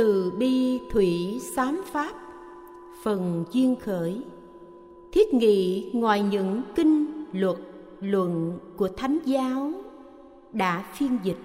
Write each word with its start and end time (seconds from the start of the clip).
Từ 0.00 0.32
bi 0.38 0.80
thủy 0.90 1.40
sám 1.56 1.82
pháp, 1.92 2.14
Phần 3.02 3.44
duyên 3.52 3.76
khởi. 3.76 4.22
Thiết 5.12 5.34
nghị 5.34 5.90
ngoài 5.92 6.22
những 6.22 6.62
kinh 6.74 7.24
luật 7.32 7.56
luận 8.00 8.58
của 8.76 8.88
Thánh 8.88 9.18
giáo 9.24 9.72
đã 10.52 10.84
phiên 10.94 11.18
dịch. 11.22 11.36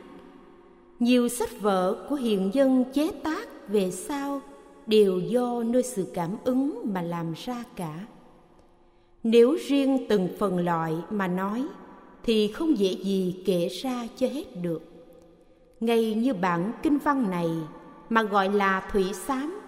Nhiều 1.00 1.28
sách 1.28 1.62
vở 1.62 2.06
của 2.10 2.16
hiện 2.16 2.52
dân 2.54 2.84
chế 2.94 3.12
tác 3.24 3.48
về 3.68 3.92
sau 3.92 4.42
đều 4.88 5.20
do 5.20 5.64
nơi 5.64 5.84
sự 5.84 6.08
cảm 6.14 6.30
ứng 6.44 6.82
mà 6.94 7.02
làm 7.02 7.34
ra 7.46 7.64
cả. 7.76 8.06
Nếu 9.24 9.58
riêng 9.68 10.06
từng 10.10 10.28
phần 10.40 10.66
loại 10.66 10.94
mà 11.10 11.28
nói 11.28 11.68
thì 12.24 12.48
không 12.48 12.78
dễ 12.78 12.92
gì 12.92 13.44
kể 13.46 13.68
ra 13.68 14.08
cho 14.18 14.28
hết 14.28 14.62
được. 14.62 14.82
Ngay 15.80 16.14
như 16.14 16.34
bản 16.34 16.72
kinh 16.84 16.98
văn 16.98 17.30
này 17.30 17.50
mà 18.10 18.24
gọi 18.24 18.54
là 18.54 18.90
thủy 18.92 19.06
xám. 19.14 19.62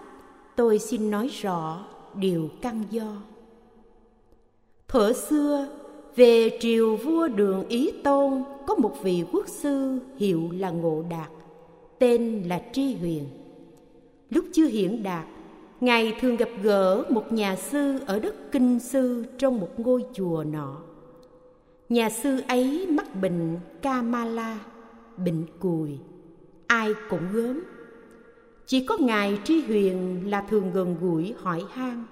Tôi 0.55 0.79
xin 0.79 1.11
nói 1.11 1.27
rõ 1.27 1.85
điều 2.15 2.49
căn 2.61 2.83
do. 2.89 3.17
Thuở 4.87 5.13
xưa, 5.13 5.67
về 6.15 6.57
triều 6.59 6.95
vua 6.95 7.27
đường 7.27 7.67
ý 7.67 7.91
tôn, 8.03 8.43
có 8.67 8.75
một 8.75 9.03
vị 9.03 9.23
quốc 9.31 9.47
sư 9.47 9.99
hiệu 10.17 10.49
là 10.51 10.69
ngộ 10.69 11.03
đạt, 11.09 11.29
tên 11.99 12.43
là 12.47 12.61
tri 12.71 12.95
huyền. 12.95 13.23
Lúc 14.29 14.45
chưa 14.53 14.65
hiển 14.65 15.03
đạt, 15.03 15.25
ngài 15.81 16.15
thường 16.21 16.35
gặp 16.35 16.49
gỡ 16.61 17.03
một 17.09 17.31
nhà 17.31 17.55
sư 17.55 17.99
ở 18.05 18.19
đất 18.19 18.51
kinh 18.51 18.79
sư 18.79 19.25
trong 19.37 19.59
một 19.59 19.79
ngôi 19.79 20.05
chùa 20.13 20.43
nọ. 20.43 20.77
Nhà 21.89 22.09
sư 22.09 22.41
ấy 22.47 22.87
mắc 22.89 23.15
bệnh 23.21 23.57
kamala, 23.81 24.59
bệnh 25.17 25.45
cùi. 25.59 25.97
Ai 26.67 26.93
cũng 27.09 27.23
gớm 27.33 27.63
chỉ 28.67 28.85
có 28.85 28.97
ngài 28.97 29.39
tri 29.43 29.61
huyền 29.61 30.21
là 30.29 30.41
thường 30.41 30.71
gần 30.73 30.95
gũi 31.01 31.33
hỏi 31.37 31.63
han, 31.71 32.05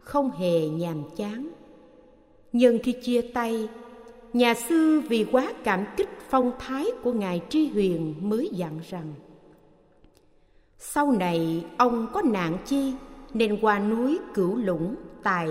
không 0.00 0.30
hề 0.30 0.68
nhàm 0.68 1.02
chán. 1.16 1.48
Nhưng 2.52 2.78
khi 2.82 2.92
chia 2.92 3.22
tay, 3.22 3.68
nhà 4.32 4.54
sư 4.54 5.02
vì 5.08 5.26
quá 5.32 5.52
cảm 5.64 5.84
kích 5.96 6.08
phong 6.28 6.52
thái 6.58 6.86
của 7.02 7.12
ngài 7.12 7.40
tri 7.48 7.68
huyền 7.68 8.14
mới 8.20 8.50
dặn 8.52 8.80
rằng, 8.88 9.14
sau 10.78 11.12
này 11.12 11.64
ông 11.78 12.06
có 12.12 12.22
nạn 12.22 12.58
chi, 12.64 12.92
nên 13.34 13.58
qua 13.60 13.78
núi 13.78 14.18
cửu 14.34 14.56
lũng 14.56 14.94
tại 15.22 15.48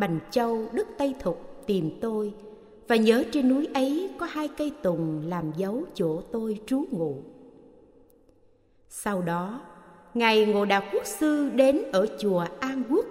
bành 0.00 0.18
châu 0.30 0.68
đất 0.72 0.88
tây 0.98 1.14
thục 1.20 1.64
tìm 1.66 1.90
tôi, 2.00 2.34
và 2.88 2.96
nhớ 2.96 3.24
trên 3.32 3.48
núi 3.48 3.68
ấy 3.74 4.10
có 4.18 4.26
hai 4.26 4.48
cây 4.48 4.72
tùng 4.82 5.26
làm 5.26 5.52
dấu 5.56 5.84
chỗ 5.94 6.20
tôi 6.32 6.60
trú 6.66 6.84
ngụ. 6.90 7.22
Sau 8.88 9.22
đó 9.22 9.60
ngài 10.14 10.46
ngộ 10.46 10.64
đạo 10.64 10.82
quốc 10.92 11.06
sư 11.06 11.50
đến 11.54 11.82
ở 11.92 12.06
chùa 12.18 12.46
an 12.60 12.82
quốc, 12.90 13.06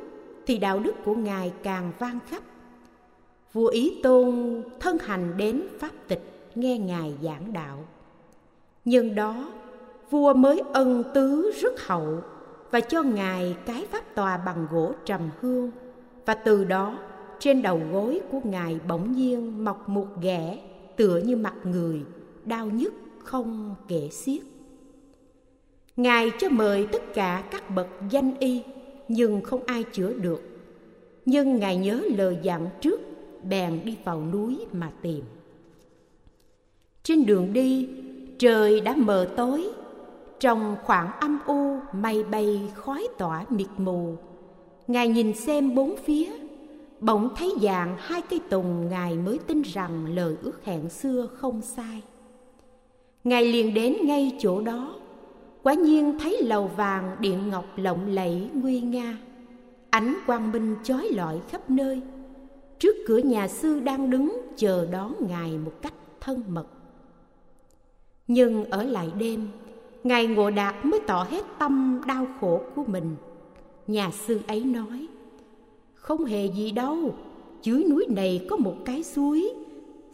thì 0.46 0.58
đạo 0.58 0.80
đức 0.80 0.96
của 1.06 1.16
ngài 1.16 1.54
càng 1.64 1.92
vang 2.00 2.20
khắp. 2.30 2.44
Vua 3.54 3.68
ý 3.68 4.00
tôn 4.04 4.62
thân 4.80 4.98
hành 4.98 5.38
đến 5.38 5.62
pháp 5.80 5.92
tịch, 6.08 6.50
nghe 6.56 6.78
ngài 6.78 7.14
giảng 7.22 7.54
đạo. 7.54 7.86
Nhân 8.86 9.16
đó, 9.16 9.52
vua 10.10 10.34
mới 10.34 10.62
ân 10.74 11.04
tứ 11.14 11.52
rất 11.62 11.88
hậu 11.88 12.22
và 12.72 12.80
cho 12.80 13.04
ngài 13.04 13.56
cái 13.66 13.86
pháp 13.92 14.16
tòa 14.16 14.38
bằng 14.38 14.68
gỗ 14.72 14.92
trầm 15.06 15.22
hương 15.40 15.72
và 16.26 16.34
từ 16.34 16.64
đó, 16.64 16.98
trên 17.40 17.62
đầu 17.62 17.82
gối 17.92 18.22
của 18.32 18.40
ngài 18.44 18.80
bỗng 18.88 19.12
nhiên 19.12 19.64
mọc 19.66 19.90
một 19.90 20.08
ghẻ 20.22 20.60
tựa 20.96 21.18
như 21.18 21.36
mặt 21.36 21.54
người, 21.64 22.02
đau 22.46 22.66
nhức 22.66 22.94
không 23.24 23.76
kể 23.88 24.10
xiết 24.12 24.42
ngài 25.98 26.32
cho 26.40 26.50
mời 26.50 26.88
tất 26.92 27.14
cả 27.14 27.44
các 27.52 27.70
bậc 27.70 27.88
danh 28.10 28.34
y, 28.40 28.64
nhưng 29.08 29.42
không 29.42 29.64
ai 29.66 29.84
chữa 29.84 30.14
được. 30.14 30.42
Nhưng 31.26 31.56
ngài 31.60 31.78
nhớ 31.78 32.02
lời 32.18 32.38
dặn 32.42 32.70
trước, 32.82 33.02
bèn 33.44 33.82
đi 33.86 33.98
vào 34.04 34.22
núi 34.32 34.66
mà 34.72 34.92
tìm. 35.02 35.24
Trên 37.04 37.26
đường 37.26 37.54
đi, 37.54 37.90
trời 38.40 38.82
đã 38.82 38.96
mờ 38.98 39.30
tối, 39.38 39.70
trong 40.40 40.76
khoảng 40.84 41.12
âm 41.20 41.40
u 41.46 41.78
mây 41.94 42.24
bay 42.24 42.62
khói 42.76 43.08
tỏa 43.18 43.46
mịt 43.50 43.68
mù. 43.78 44.16
Ngài 44.88 45.08
nhìn 45.08 45.34
xem 45.34 45.76
bốn 45.76 45.96
phía, 45.98 46.26
bỗng 47.00 47.30
thấy 47.36 47.54
dạng 47.62 47.96
hai 48.00 48.22
cây 48.30 48.40
tùng 48.50 48.90
ngài 48.90 49.16
mới 49.16 49.40
tin 49.48 49.62
rằng 49.62 50.16
lời 50.16 50.36
ước 50.42 50.66
hẹn 50.66 50.90
xưa 50.90 51.28
không 51.34 51.62
sai. 51.62 52.02
Ngài 53.24 53.46
liền 53.46 53.74
đến 53.74 53.96
ngay 54.04 54.32
chỗ 54.40 54.62
đó 54.62 54.96
quả 55.64 55.74
nhiên 55.74 56.20
thấy 56.20 56.42
lầu 56.44 56.68
vàng, 56.68 57.16
điện 57.20 57.50
ngọc 57.50 57.66
lộng 57.76 58.08
lẫy, 58.08 58.50
nguy 58.54 58.82
nga. 58.82 59.18
Ánh 59.90 60.16
quang 60.28 60.52
minh 60.52 60.76
chói 60.84 61.10
lọi 61.10 61.40
khắp 61.50 61.70
nơi. 61.70 62.02
Trước 62.80 62.96
cửa 63.08 63.18
nhà 63.18 63.48
sư 63.48 63.80
đang 63.80 64.10
đứng, 64.10 64.42
chờ 64.56 64.88
đón 64.92 65.14
ngài 65.30 65.58
một 65.58 65.72
cách 65.82 65.94
thân 66.22 66.44
mật. 66.48 66.68
Nhưng 68.28 68.66
ở 68.66 68.84
lại 68.84 69.12
đêm, 69.20 69.48
ngài 70.04 70.28
ngộ 70.28 70.50
đạt 70.50 70.86
mới 70.86 71.00
tỏ 71.08 71.28
hết 71.30 71.46
tâm 71.60 72.02
đau 72.08 72.28
khổ 72.40 72.62
của 72.76 72.84
mình. 72.88 73.16
Nhà 73.88 74.12
sư 74.12 74.40
ấy 74.48 74.64
nói, 74.64 75.08
không 75.94 76.26
hề 76.26 76.46
gì 76.46 76.72
đâu, 76.72 77.16
dưới 77.64 77.84
núi 77.90 78.06
này 78.10 78.48
có 78.50 78.56
một 78.56 78.76
cái 78.86 79.04
suối. 79.04 79.54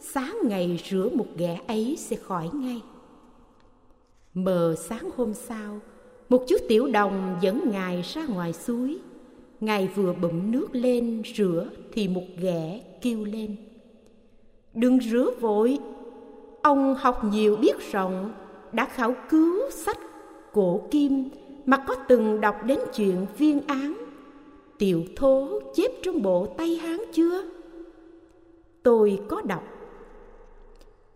Sáng 0.00 0.36
ngày 0.44 0.80
rửa 0.90 1.08
một 1.14 1.26
ghẻ 1.36 1.60
ấy 1.66 1.96
sẽ 1.98 2.16
khỏi 2.16 2.50
ngay 2.52 2.80
mờ 4.34 4.74
sáng 4.78 5.10
hôm 5.16 5.34
sau, 5.34 5.80
một 6.28 6.44
chú 6.48 6.56
tiểu 6.68 6.86
đồng 6.92 7.38
dẫn 7.40 7.70
ngài 7.70 8.02
ra 8.02 8.26
ngoài 8.26 8.52
suối. 8.52 8.98
Ngài 9.60 9.88
vừa 9.94 10.12
bụng 10.12 10.50
nước 10.50 10.68
lên 10.72 11.22
rửa 11.36 11.68
thì 11.92 12.08
một 12.08 12.24
ghẻ 12.38 12.80
kêu 13.02 13.24
lên. 13.24 13.56
Đừng 14.74 15.00
rửa 15.00 15.30
vội, 15.40 15.78
ông 16.62 16.94
học 16.94 17.24
nhiều 17.24 17.56
biết 17.56 17.92
rộng, 17.92 18.32
đã 18.72 18.84
khảo 18.84 19.14
cứu 19.30 19.70
sách 19.70 19.98
cổ 20.52 20.80
kim 20.90 21.30
mà 21.66 21.84
có 21.88 21.94
từng 22.08 22.40
đọc 22.40 22.56
đến 22.66 22.78
chuyện 22.94 23.26
viên 23.38 23.60
án. 23.66 23.94
Tiểu 24.78 25.02
thố 25.16 25.60
chép 25.74 25.90
trong 26.02 26.22
bộ 26.22 26.46
tây 26.46 26.76
hán 26.76 26.98
chưa? 27.12 27.44
Tôi 28.82 29.20
có 29.28 29.42
đọc 29.42 29.79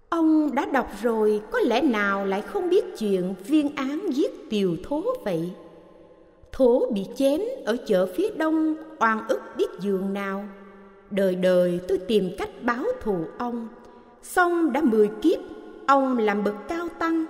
ông 0.09 0.55
đã 0.55 0.67
đọc 0.73 0.91
rồi, 1.03 1.43
có 1.51 1.61
lẽ 1.61 1.81
nào 1.81 2.27
lại 2.27 2.41
không 2.41 2.71
biết 2.71 2.85
chuyện 2.99 3.35
viên 3.47 3.77
án 3.77 4.01
giết 4.13 4.51
tiều 4.51 4.77
thố 4.85 5.03
vậy? 5.25 5.51
Thố 6.53 6.87
bị 6.93 7.07
chém 7.17 7.41
ở 7.65 7.77
chợ 7.87 8.07
phía 8.07 8.29
đông, 8.37 8.75
oan 9.01 9.29
ức 9.29 9.41
biết 9.59 9.71
giường 9.81 10.13
nào. 10.13 10.45
Đời 11.11 11.35
đời 11.35 11.81
tôi 11.89 11.99
tìm 11.99 12.31
cách 12.39 12.51
báo 12.63 12.85
thù 13.01 13.17
ông. 13.39 13.69
Xong 14.23 14.73
đã 14.73 14.83
mười 14.83 15.09
kiếp, 15.23 15.39
ông 15.87 16.19
làm 16.19 16.45
bậc 16.45 16.55
cao 16.69 16.89
tăng, 16.99 17.25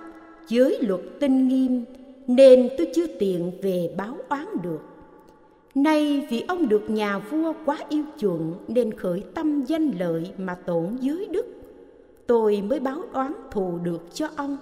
giới 0.47 0.77
luật 0.81 1.01
tinh 1.19 1.47
nghiêm, 1.47 1.85
nên 2.27 2.69
tôi 2.77 2.87
chưa 2.95 3.07
tiện 3.07 3.51
về 3.61 3.93
báo 3.97 4.17
oán 4.29 4.47
được. 4.63 4.79
Nay 5.75 6.27
vì 6.29 6.43
ông 6.47 6.69
được 6.69 6.89
nhà 6.89 7.17
vua 7.17 7.53
quá 7.65 7.77
yêu 7.89 8.03
chuộng 8.17 8.53
nên 8.67 8.93
khởi 8.93 9.23
tâm 9.33 9.63
danh 9.67 9.91
lợi 9.99 10.31
mà 10.37 10.55
tổn 10.55 10.97
giới 10.99 11.27
đức 11.31 11.45
tôi 12.27 12.61
mới 12.61 12.79
báo 12.79 13.01
oán 13.13 13.33
thù 13.51 13.79
được 13.83 14.01
cho 14.13 14.27
ông. 14.35 14.57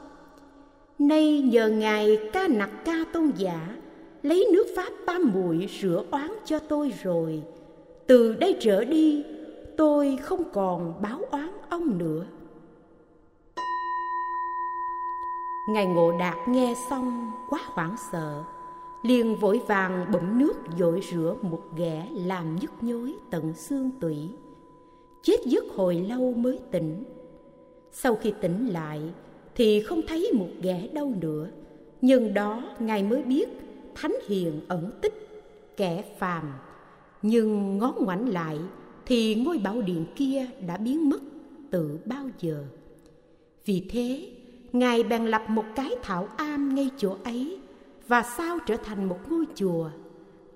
Nay 0.99 1.41
nhờ 1.41 1.69
ngài 1.69 2.17
ca 2.33 2.47
nặc 2.47 2.69
ca 2.85 3.05
tôn 3.13 3.31
giả, 3.37 3.75
lấy 4.21 4.47
nước 4.53 4.65
pháp 4.75 4.89
tam 5.05 5.31
muội 5.33 5.69
rửa 5.81 6.03
oán 6.11 6.31
cho 6.45 6.59
tôi 6.59 6.93
rồi. 7.03 7.43
Từ 8.07 8.33
đây 8.33 8.57
trở 8.59 8.83
đi, 8.83 9.23
tôi 9.77 10.17
không 10.21 10.43
còn 10.53 10.93
báo 11.01 11.19
oán 11.31 11.49
ông 11.69 11.97
nữa. 11.97 12.25
Ngài 15.69 15.85
ngộ 15.85 16.11
đạt 16.19 16.37
nghe 16.47 16.73
xong 16.89 17.31
quá 17.49 17.59
hoảng 17.65 17.95
sợ, 18.11 18.43
liền 19.03 19.35
vội 19.35 19.61
vàng 19.67 20.05
bụng 20.11 20.39
nước 20.39 20.53
dội 20.79 21.01
rửa 21.11 21.35
một 21.41 21.61
ghẻ 21.75 22.07
làm 22.13 22.55
nhức 22.55 22.71
nhối 22.81 23.15
tận 23.29 23.53
xương 23.53 23.91
tủy. 23.99 24.29
Chết 25.21 25.37
giấc 25.45 25.63
hồi 25.75 25.95
lâu 25.95 26.33
mới 26.33 26.59
tỉnh 26.71 27.03
sau 27.93 28.15
khi 28.15 28.33
tỉnh 28.41 28.67
lại, 28.67 29.01
thì 29.55 29.81
không 29.81 30.01
thấy 30.07 30.31
một 30.33 30.49
ghẻ 30.61 30.87
đâu 30.93 31.13
nữa. 31.21 31.47
Nhưng 32.01 32.33
đó, 32.33 32.63
ngài 32.79 33.03
mới 33.03 33.21
biết, 33.21 33.49
thánh 33.95 34.15
hiền 34.27 34.61
ẩn 34.67 34.91
tích, 35.01 35.45
kẻ 35.77 36.03
phàm. 36.19 36.53
Nhưng 37.21 37.77
ngó 37.77 37.93
ngoảnh 37.99 38.29
lại, 38.29 38.59
thì 39.05 39.35
ngôi 39.35 39.57
bảo 39.57 39.81
điện 39.81 40.05
kia 40.15 40.47
đã 40.67 40.77
biến 40.77 41.09
mất 41.09 41.19
từ 41.71 41.99
bao 42.05 42.29
giờ. 42.39 42.65
Vì 43.65 43.85
thế, 43.89 44.29
ngài 44.73 45.03
bèn 45.03 45.25
lập 45.25 45.41
một 45.47 45.65
cái 45.75 45.95
thảo 46.01 46.27
am 46.37 46.75
ngay 46.75 46.89
chỗ 46.97 47.15
ấy 47.23 47.59
và 48.07 48.23
sao 48.37 48.59
trở 48.65 48.77
thành 48.77 49.05
một 49.05 49.19
ngôi 49.29 49.45
chùa. 49.55 49.89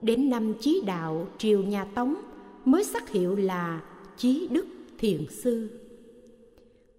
Đến 0.01 0.30
năm 0.30 0.54
chí 0.60 0.81
đạo 0.86 1.28
triều 1.38 1.63
nhà 1.63 1.86
tống 1.86 2.16
mới 2.66 2.84
sắc 2.84 3.10
hiệu 3.10 3.36
là 3.36 3.81
chí 4.18 4.48
đức 4.51 4.66
thiền 4.98 5.25
sư 5.30 5.69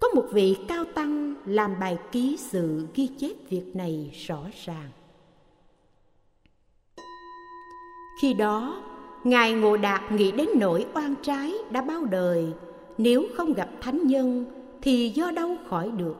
có 0.01 0.09
một 0.09 0.25
vị 0.33 0.57
cao 0.69 0.85
tăng 0.95 1.35
làm 1.47 1.79
bài 1.81 1.99
ký 2.13 2.37
sự 2.37 2.87
ghi 2.95 3.07
chép 3.19 3.33
việc 3.51 3.77
này 3.77 4.11
rõ 4.27 4.41
ràng. 4.65 4.91
Khi 8.21 8.35
đó, 8.35 8.83
ngài 9.25 9.53
ngộ 9.53 9.77
đạt 9.77 10.13
nghĩ 10.13 10.33
đến 10.33 10.49
nỗi 10.55 10.87
oan 10.95 11.15
trái 11.23 11.55
đã 11.71 11.83
bao 11.83 12.05
đời. 12.05 12.47
Nếu 12.99 13.27
không 13.37 13.53
gặp 13.53 13.69
thánh 13.81 14.07
nhân, 14.07 14.45
thì 14.83 15.09
do 15.09 15.31
đâu 15.31 15.57
khỏi 15.69 15.91
được? 15.91 16.17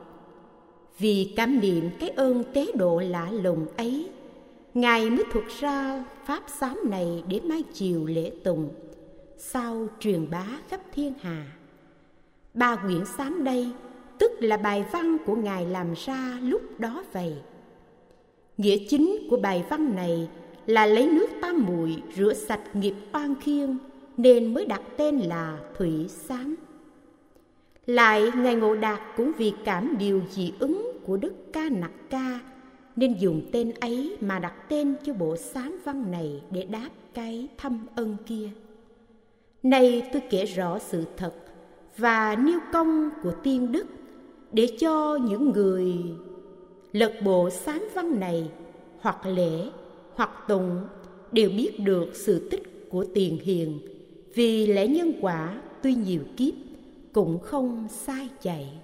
Vì 0.97 1.33
cảm 1.35 1.59
niệm 1.59 1.89
cái 1.99 2.09
ơn 2.09 2.43
tế 2.53 2.71
độ 2.75 2.99
lạ 2.99 3.31
lùng 3.31 3.65
ấy, 3.77 4.09
ngài 4.73 5.09
mới 5.09 5.25
thuật 5.31 5.45
ra 5.59 6.05
pháp 6.25 6.43
xám 6.47 6.79
này 6.89 7.23
để 7.27 7.39
mai 7.39 7.63
chiều 7.73 8.05
lễ 8.05 8.31
tùng. 8.43 8.69
Sau 9.37 9.87
truyền 9.99 10.29
bá 10.29 10.45
khắp 10.69 10.81
thiên 10.93 11.13
hà 11.21 11.58
ba 12.53 12.75
quyển 12.75 13.05
xám 13.17 13.43
đây, 13.43 13.71
tức 14.17 14.31
là 14.39 14.57
bài 14.57 14.85
văn 14.91 15.17
của 15.25 15.35
ngài 15.35 15.65
làm 15.65 15.93
ra 16.05 16.39
lúc 16.41 16.79
đó 16.79 17.03
vậy. 17.13 17.33
Nghĩa 18.57 18.77
chính 18.89 19.27
của 19.29 19.37
bài 19.37 19.65
văn 19.69 19.95
này 19.95 20.29
là 20.65 20.85
lấy 20.85 21.07
nước 21.07 21.27
tam 21.41 21.65
muội 21.65 22.03
rửa 22.15 22.33
sạch 22.33 22.75
nghiệp 22.75 22.95
oan 23.13 23.35
khiên, 23.41 23.77
nên 24.17 24.53
mới 24.53 24.65
đặt 24.65 24.81
tên 24.97 25.19
là 25.19 25.59
thủy 25.77 26.07
xám 26.07 26.55
lại 27.89 28.31
ngài 28.35 28.55
ngộ 28.55 28.75
đạt 28.75 28.99
cũng 29.17 29.31
vì 29.37 29.53
cảm 29.65 29.95
điều 29.99 30.21
dị 30.29 30.53
ứng 30.59 30.91
của 31.05 31.17
đức 31.17 31.33
ca 31.53 31.69
nặc 31.69 31.91
ca, 32.09 32.39
nên 32.95 33.13
dùng 33.13 33.41
tên 33.51 33.71
ấy 33.79 34.17
mà 34.21 34.39
đặt 34.39 34.53
tên 34.69 34.95
cho 35.03 35.13
bộ 35.13 35.37
sám 35.37 35.79
văn 35.83 36.11
này 36.11 36.41
để 36.51 36.65
đáp 36.65 36.89
cái 37.13 37.47
thâm 37.57 37.85
ân 37.95 38.17
kia. 38.25 38.49
Nay 39.63 40.09
tôi 40.13 40.21
kể 40.29 40.45
rõ 40.45 40.79
sự 40.79 41.03
thật 41.17 41.33
và 41.99 42.35
nêu 42.35 42.59
công 42.73 43.09
của 43.23 43.31
tiên 43.43 43.71
đức 43.71 43.85
để 44.51 44.67
cho 44.79 45.15
những 45.15 45.51
người 45.51 45.93
lật 46.91 47.13
bộ 47.23 47.49
sám 47.49 47.83
văn 47.93 48.19
này 48.19 48.49
hoặc 49.01 49.25
lễ 49.25 49.69
hoặc 50.13 50.29
tụng 50.47 50.81
đều 51.31 51.49
biết 51.49 51.79
được 51.79 52.05
sự 52.13 52.49
tích 52.49 52.89
của 52.89 53.05
tiền 53.13 53.39
hiền, 53.43 53.79
vì 54.33 54.67
lẽ 54.67 54.87
nhân 54.87 55.13
quả 55.21 55.61
tuy 55.81 55.93
nhiều 55.93 56.21
kiếp 56.37 56.53
cũng 57.13 57.39
không 57.39 57.87
sai 57.89 58.29
chạy. 58.41 58.79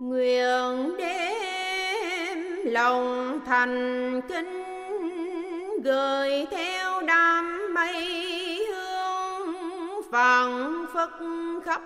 Nguyện 0.00 0.96
đêm 0.98 2.38
lòng 2.64 3.40
thành 3.46 4.20
kính 4.28 4.67
gửi 5.82 6.46
theo 6.50 7.02
đám 7.02 7.74
mây 7.74 8.60
hương, 8.72 9.56
phẳng 10.10 10.86
phất 10.94 11.10
khắp 11.64 11.82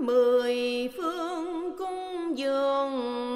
mười 0.00 0.90
phương 0.96 1.76
cung 1.78 2.38
dường 2.38 2.90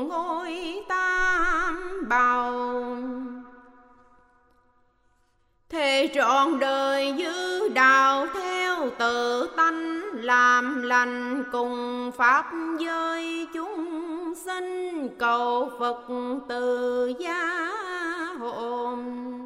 ngôi 0.09 0.83
tam 0.89 2.09
bào. 2.09 2.97
Thề 5.69 6.09
trọn 6.15 6.59
đời 6.59 7.15
dư 7.19 7.69
đạo 7.69 8.27
theo 8.35 8.91
tự 8.99 9.51
tánh, 9.57 10.01
làm 10.13 10.83
lành 10.83 11.45
cùng 11.53 12.11
pháp 12.17 12.53
giới 12.79 13.47
chúng 13.55 14.35
sinh, 14.45 15.09
cầu 15.19 15.71
Phật 15.79 16.03
từ 16.49 17.13
gia 17.19 17.71
hồn 18.39 19.40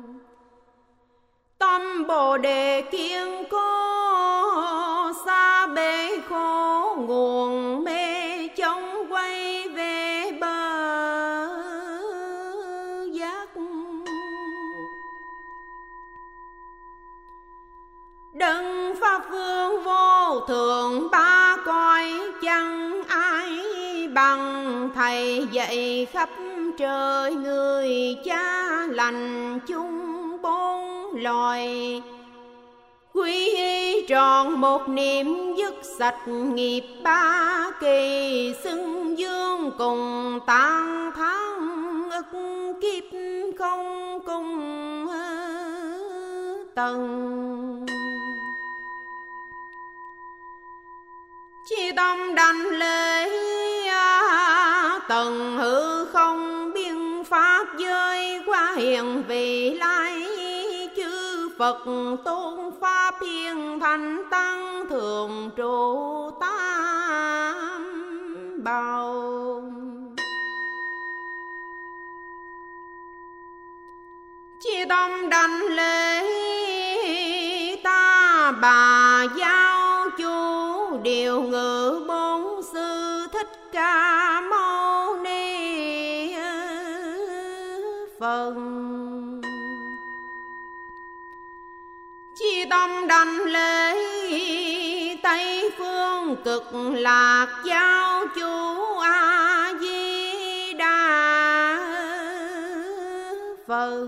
tâm 1.75 2.07
bồ 2.07 2.39
đề 2.39 2.83
kiên 2.83 3.45
cố 3.51 5.13
xa 5.27 5.67
bể 5.67 6.19
khổ, 6.29 6.97
nguồn 6.99 7.85
mê 7.85 8.49
chống 8.49 9.07
quay 9.11 9.69
về 9.69 10.33
bờ 10.41 11.47
giác. 13.13 13.49
Đấng 18.33 18.95
pháp 19.01 19.21
vương 19.31 19.83
vô 19.85 20.41
thượng 20.41 21.11
ba 21.11 21.57
coi 21.65 22.13
chẳng 22.43 23.03
ai 23.09 23.49
bằng, 24.15 24.91
thầy 24.95 25.47
dạy 25.53 26.07
khắp 26.13 26.29
trời 26.79 27.35
người 27.35 27.91
cha 28.25 28.87
lành 28.91 29.61
chung 29.67 30.39
bốn 30.43 30.94
loài. 31.17 32.03
Quy 33.13 33.55
y 33.57 34.07
tròn 34.07 34.61
một 34.61 34.89
niệm 34.89 35.55
dứt 35.57 35.75
sạch 35.99 36.29
nghiệp 36.29 36.85
ba 37.03 37.71
kỳ, 37.81 38.55
xưng 38.65 39.19
dương 39.19 39.71
cùng 39.79 40.39
tan 40.47 41.11
tháng 41.17 42.11
ức 42.11 42.39
kiếp 42.83 43.05
không 43.59 44.19
cùng 44.27 45.07
tầng. 46.75 47.87
Chi 51.69 51.93
tâm 51.97 52.35
đành 52.35 52.79
lễ 52.79 53.31
tầng 55.09 55.57
hư 55.59 56.05
không 56.05 56.73
biên 56.75 57.25
pháp 57.25 57.67
giới 57.79 58.43
qua 58.47 58.75
hiền 58.77 59.23
vị 59.29 59.71
lai 59.71 60.14
phật 61.59 61.85
tôn 62.25 62.71
pháp 62.81 63.15
hiền 63.23 63.81
thành 63.81 64.23
tăng 64.31 64.85
thường 64.89 65.51
trụ 65.57 66.31
tam 66.41 67.85
bảo 68.65 69.63
chi 74.61 74.85
đông 74.89 75.31
đảnh 75.31 75.61
lễ 75.71 76.23
ta 77.85 78.53
bà 78.61 79.25
giao 79.37 80.11
chú 80.19 80.31
điều 81.03 81.43
ngự 81.43 82.05
bố 82.09 82.14
sanh 93.25 93.45
lễ 93.45 93.95
tây 95.23 95.71
phương 95.79 96.37
cực 96.45 96.65
lạc 96.93 97.47
giáo 97.65 98.25
chú 98.35 98.99
a 98.99 99.73
di 99.81 100.73
đà 100.73 101.79
phật. 103.67 104.07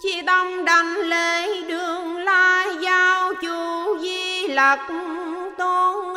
Chi 0.00 0.22
tâm 0.26 0.64
đành 0.64 0.94
lễ 0.94 1.62
đường 1.68 2.16
lai 2.16 2.66
giao 2.80 3.34
chủ 3.34 3.98
di 4.00 4.46
lặc 4.48 4.88
tôn 5.58 6.14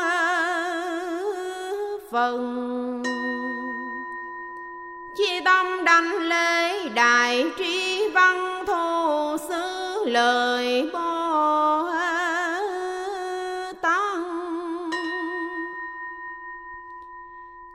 phần 2.12 3.04
chi 5.16 5.40
tâm 5.46 5.84
đành 5.86 6.30
lễ 6.30 6.90
đại 6.90 7.46
trí 7.58 8.10
văn 8.14 8.55
lời 10.16 10.90
bồ 10.94 11.90
tăng 13.82 14.90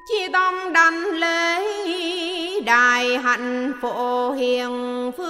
chi 0.06 0.28
tông 0.32 0.72
đành 0.72 1.04
lễ 1.04 1.60
đại 2.60 3.18
hạnh 3.18 3.72
phổ 3.82 4.32
hiền 4.32 5.12
phương. 5.16 5.29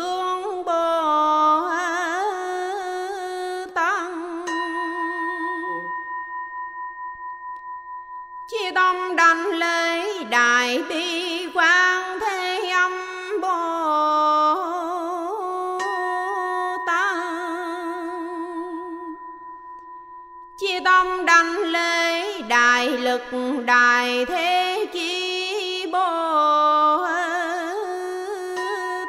Đại 23.70 24.24
thế 24.24 24.86
chi 24.92 25.86
bồ 25.92 27.06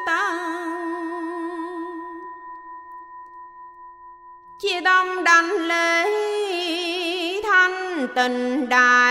tăng 0.06 0.78
chia 4.58 4.80
tâm 4.84 5.24
đành 5.24 5.50
lễ 5.50 6.10
thanh 7.42 8.06
tình 8.14 8.68
đại 8.68 9.01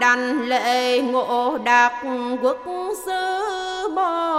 đành 0.00 0.48
lệ 0.48 1.00
ngộ 1.00 1.58
đạt 1.64 1.92
quốc 2.42 2.56
sư 3.06 3.88
bồ 3.94 4.38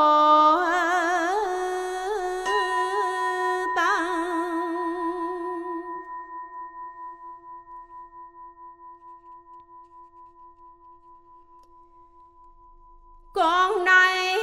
con 13.34 13.86
nay 13.86 14.38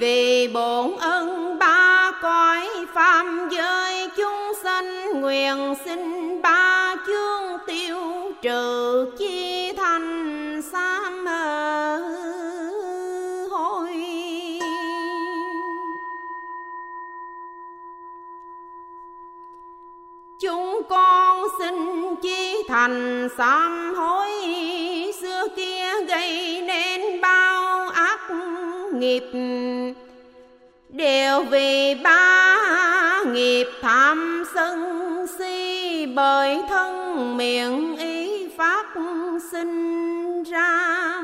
vì 0.00 0.48
bổn 0.48 0.96
ân 0.98 1.58
ba 1.58 2.12
cõi 2.22 2.68
phàm 2.94 3.48
giới 3.50 4.08
chúng 4.16 4.52
sanh 4.62 5.20
nguyện 5.20 5.74
xin 5.84 6.42
ba 6.42 6.94
chương 7.06 7.58
tiêu 7.66 7.96
trừ 8.42 9.12
chi 9.18 9.25
lành 22.86 23.28
thành 23.28 23.28
sám 23.38 23.94
hối 23.94 24.30
xưa 25.20 25.46
kia 25.56 26.04
gây 26.08 26.62
nên 26.66 27.20
bao 27.20 27.88
ác 27.88 28.20
nghiệp. 28.92 29.24
Đều 30.88 31.42
vì 31.42 31.94
ba 31.94 32.56
nghiệp 33.26 33.66
tham 33.82 34.44
sân 34.54 35.26
si, 35.38 36.06
bởi 36.06 36.58
thân 36.68 37.36
miệng 37.36 37.96
ý 37.96 38.48
phát 38.58 38.86
sinh 39.52 40.42
ra. 40.42 41.22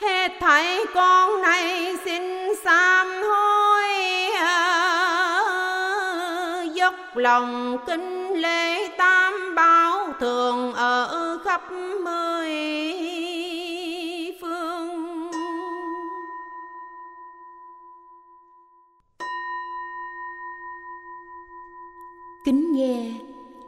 Hết 0.00 0.28
thảy 0.40 0.84
con 0.94 1.42
này 1.42 1.96
xin 2.04 2.22
sám 2.64 3.06
hối 3.22 3.88
ờ, 4.40 4.62
dốc 6.74 6.94
lòng 7.16 7.78
kinh 7.86 8.32
lễ 8.34 8.88
ta 8.88 9.01
báo 9.56 10.12
thường 10.20 10.72
ở 10.72 11.38
khắp 11.44 11.62
mười 12.04 12.50
phương. 14.40 15.30
Kính 22.44 22.72
nghe 22.72 23.14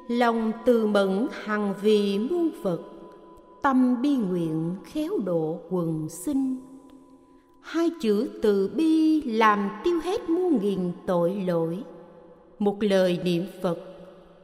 lòng 0.08 0.52
từ 0.64 0.86
mẫn 0.86 1.28
hằng 1.44 1.74
vì 1.82 2.18
muôn 2.18 2.50
vật, 2.62 2.80
tâm 3.62 4.02
bi 4.02 4.16
nguyện 4.16 4.76
khéo 4.84 5.18
độ 5.24 5.60
quần 5.70 6.08
sinh. 6.08 6.56
Hai 7.60 7.90
chữ 8.00 8.30
từ 8.42 8.70
bi 8.74 9.22
làm 9.22 9.70
tiêu 9.84 10.00
hết 10.04 10.30
muôn 10.30 10.58
nghìn 10.62 10.92
tội 11.06 11.34
lỗi. 11.46 11.82
Một 12.58 12.76
lời 12.80 13.20
niệm 13.24 13.44
phật 13.62 13.78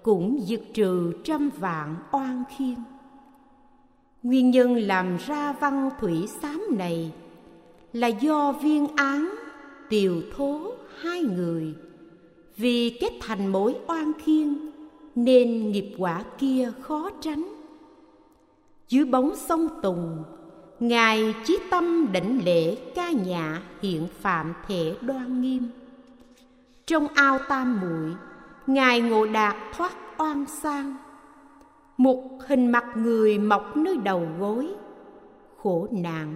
cũng 0.02 0.40
diệt 0.46 0.62
trừ 0.74 1.12
trăm 1.24 1.50
vạn 1.58 1.96
oan 2.12 2.44
khiên. 2.56 2.74
Nguyên 4.22 4.50
nhân 4.50 4.76
làm 4.76 5.16
ra 5.26 5.52
văn 5.52 5.90
thủy 6.00 6.28
xám 6.42 6.62
này 6.70 7.12
là 7.92 8.08
do 8.08 8.52
viên 8.52 8.96
án, 8.96 9.34
tiều 9.88 10.22
thố 10.36 10.72
hai 11.00 11.22
người. 11.22 11.74
Vì 12.56 12.98
kết 13.00 13.12
thành 13.20 13.46
mối 13.46 13.74
oan 13.86 14.12
khiên 14.24 14.70
nên 15.14 15.72
nghiệp 15.72 15.94
quả 15.98 16.24
kia 16.38 16.72
khó 16.80 17.10
tránh. 17.20 17.48
Dưới 18.88 19.04
bóng 19.04 19.36
sông 19.36 19.68
tùng, 19.82 20.24
ngài 20.80 21.34
chí 21.46 21.58
tâm 21.70 22.08
đảnh 22.12 22.40
lễ 22.44 22.74
ca 22.94 23.10
nhã 23.10 23.62
hiện 23.82 24.06
phạm 24.20 24.54
thể 24.68 24.94
đoan 25.00 25.42
nghiêm. 25.42 25.68
Trong 26.86 27.08
ao 27.14 27.38
tam 27.48 27.80
muội 27.80 28.14
ngài 28.66 29.00
ngộ 29.00 29.26
đạt 29.26 29.56
thoát 29.76 29.92
oan 30.18 30.44
sang. 30.46 30.96
Một 31.96 32.22
hình 32.46 32.72
mặt 32.72 32.84
người 32.94 33.38
mọc 33.38 33.76
nơi 33.76 33.96
đầu 33.96 34.26
gối. 34.38 34.68
Khổ 35.62 35.88
nạn. 35.90 36.34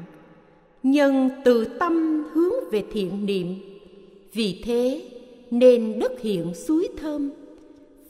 Nhân 0.83 1.31
từ 1.45 1.65
tâm 1.65 2.25
hướng 2.33 2.71
về 2.71 2.85
thiện 2.93 3.27
niệm. 3.27 3.47
Vì 4.33 4.63
thế, 4.65 5.11
nên 5.51 5.99
đất 5.99 6.13
hiện 6.21 6.55
suối 6.55 6.89
thơm. 6.97 7.31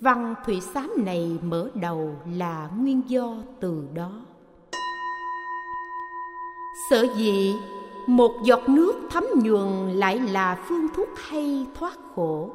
Văn 0.01 0.35
thủy 0.47 0.61
xám 0.61 0.91
này 0.97 1.39
mở 1.43 1.71
đầu 1.75 2.17
là 2.33 2.71
nguyên 2.79 3.03
do 3.07 3.37
từ 3.61 3.83
đó. 3.95 4.11
Sở 6.91 7.07
dĩ 7.17 7.55
một 8.07 8.33
giọt 8.45 8.69
nước 8.69 8.95
thấm 9.11 9.25
nhuần 9.43 9.91
lại 9.93 10.21
là 10.21 10.65
phương 10.69 10.89
thuốc 10.97 11.09
hay 11.15 11.67
thoát 11.75 11.99
khổ 12.15 12.51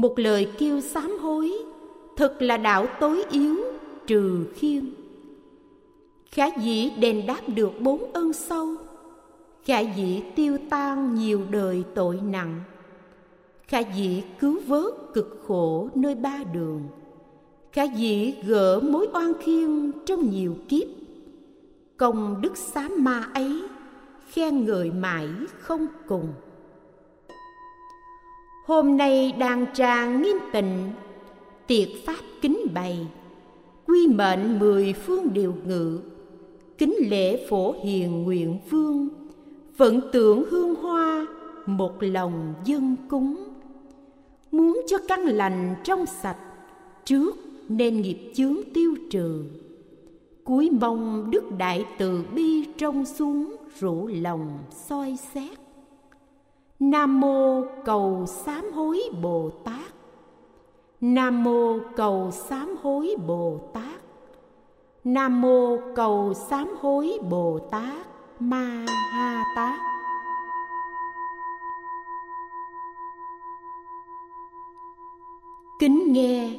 một 0.00 0.18
lời 0.18 0.48
kêu 0.58 0.80
sám 0.80 1.18
hối 1.18 1.52
thật 2.16 2.42
là 2.42 2.56
đạo 2.56 2.86
tối 3.00 3.24
yếu, 3.30 3.56
trừ 4.06 4.46
khiêm. 4.54 4.84
Khả 6.30 6.46
dĩ 6.62 6.90
đền 6.90 7.26
đáp 7.26 7.40
được 7.46 7.80
bốn 7.80 8.12
ơn 8.12 8.32
sâu, 8.32 8.66
khả 9.64 9.80
dĩ 9.80 10.22
tiêu 10.36 10.58
tan 10.70 11.14
nhiều 11.14 11.40
đời 11.50 11.84
tội 11.94 12.20
nặng. 12.20 12.60
Khả 13.68 13.78
dĩ 13.78 14.22
cứu 14.40 14.60
vớt 14.66 14.94
cực 15.14 15.44
khổ 15.46 15.88
nơi 15.94 16.14
ba 16.14 16.38
đường. 16.52 16.82
Khả 17.72 17.82
dĩ 17.82 18.34
gỡ 18.44 18.80
mối 18.80 19.08
oan 19.12 19.32
khiên 19.40 19.92
trong 20.06 20.30
nhiều 20.30 20.56
kiếp. 20.68 20.88
Công 21.96 22.40
đức 22.40 22.56
sám 22.56 23.04
ma 23.04 23.30
ấy, 23.34 23.62
khen 24.30 24.64
ngợi 24.64 24.90
mãi 24.90 25.28
không 25.58 25.86
cùng 26.06 26.28
hôm 28.70 28.96
nay 28.96 29.32
đàn 29.32 29.66
tràng 29.74 30.22
nghiêm 30.22 30.36
tịnh, 30.52 30.90
tiệc 31.66 31.88
pháp 32.06 32.20
kính 32.40 32.66
bày. 32.74 33.06
Quy 33.86 34.08
mệnh 34.08 34.58
mười 34.58 34.92
phương 34.92 35.32
điều 35.32 35.54
ngự, 35.66 36.00
kính 36.78 36.94
lễ 37.08 37.46
phổ 37.48 37.74
hiền 37.84 38.22
nguyện 38.22 38.58
vương 38.70 39.08
phận 39.76 40.00
tượng 40.12 40.44
hương 40.50 40.74
hoa, 40.74 41.26
một 41.66 41.92
lòng 42.00 42.54
dân 42.64 42.96
cúng. 43.08 43.36
Muốn 44.52 44.80
cho 44.86 44.96
căn 45.08 45.20
lành 45.20 45.74
trong 45.84 46.06
sạch, 46.06 46.38
trước 47.04 47.36
nên 47.68 48.00
nghiệp 48.00 48.32
chướng 48.34 48.56
tiêu 48.74 48.94
trừ. 49.10 49.44
Cuối 50.44 50.70
mong 50.80 51.30
đức 51.30 51.44
đại 51.58 51.84
từ 51.98 52.24
bi 52.34 52.64
trong 52.78 53.04
xuống 53.04 53.56
rủ 53.80 54.06
lòng 54.06 54.58
soi 54.70 55.16
xét 55.34 55.59
nam 56.80 57.20
mô 57.20 57.62
cầu 57.84 58.26
sám 58.26 58.72
hối 58.72 59.02
bồ 59.22 59.50
tát. 59.64 59.92
Nam 61.00 61.44
mô 61.44 61.78
cầu 61.96 62.30
sám 62.30 62.76
hối 62.82 63.16
bồ 63.26 63.60
tát. 63.72 64.00
Nam 65.04 65.40
mô 65.40 65.76
cầu 65.94 66.34
sám 66.34 66.68
hối 66.80 67.18
bồ 67.30 67.58
tát 67.70 68.06
ma 68.40 68.84
ha 69.12 69.44
tát. 69.56 69.80
Kính 75.78 76.12
nghe, 76.12 76.58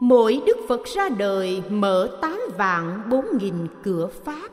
mỗi 0.00 0.42
đức 0.46 0.56
phật 0.68 0.84
ra 0.84 1.08
đời 1.08 1.62
mở 1.70 2.18
tám 2.22 2.40
vạn 2.58 3.02
bốn 3.10 3.24
nghìn 3.40 3.66
cửa 3.82 4.08
pháp. 4.24 4.48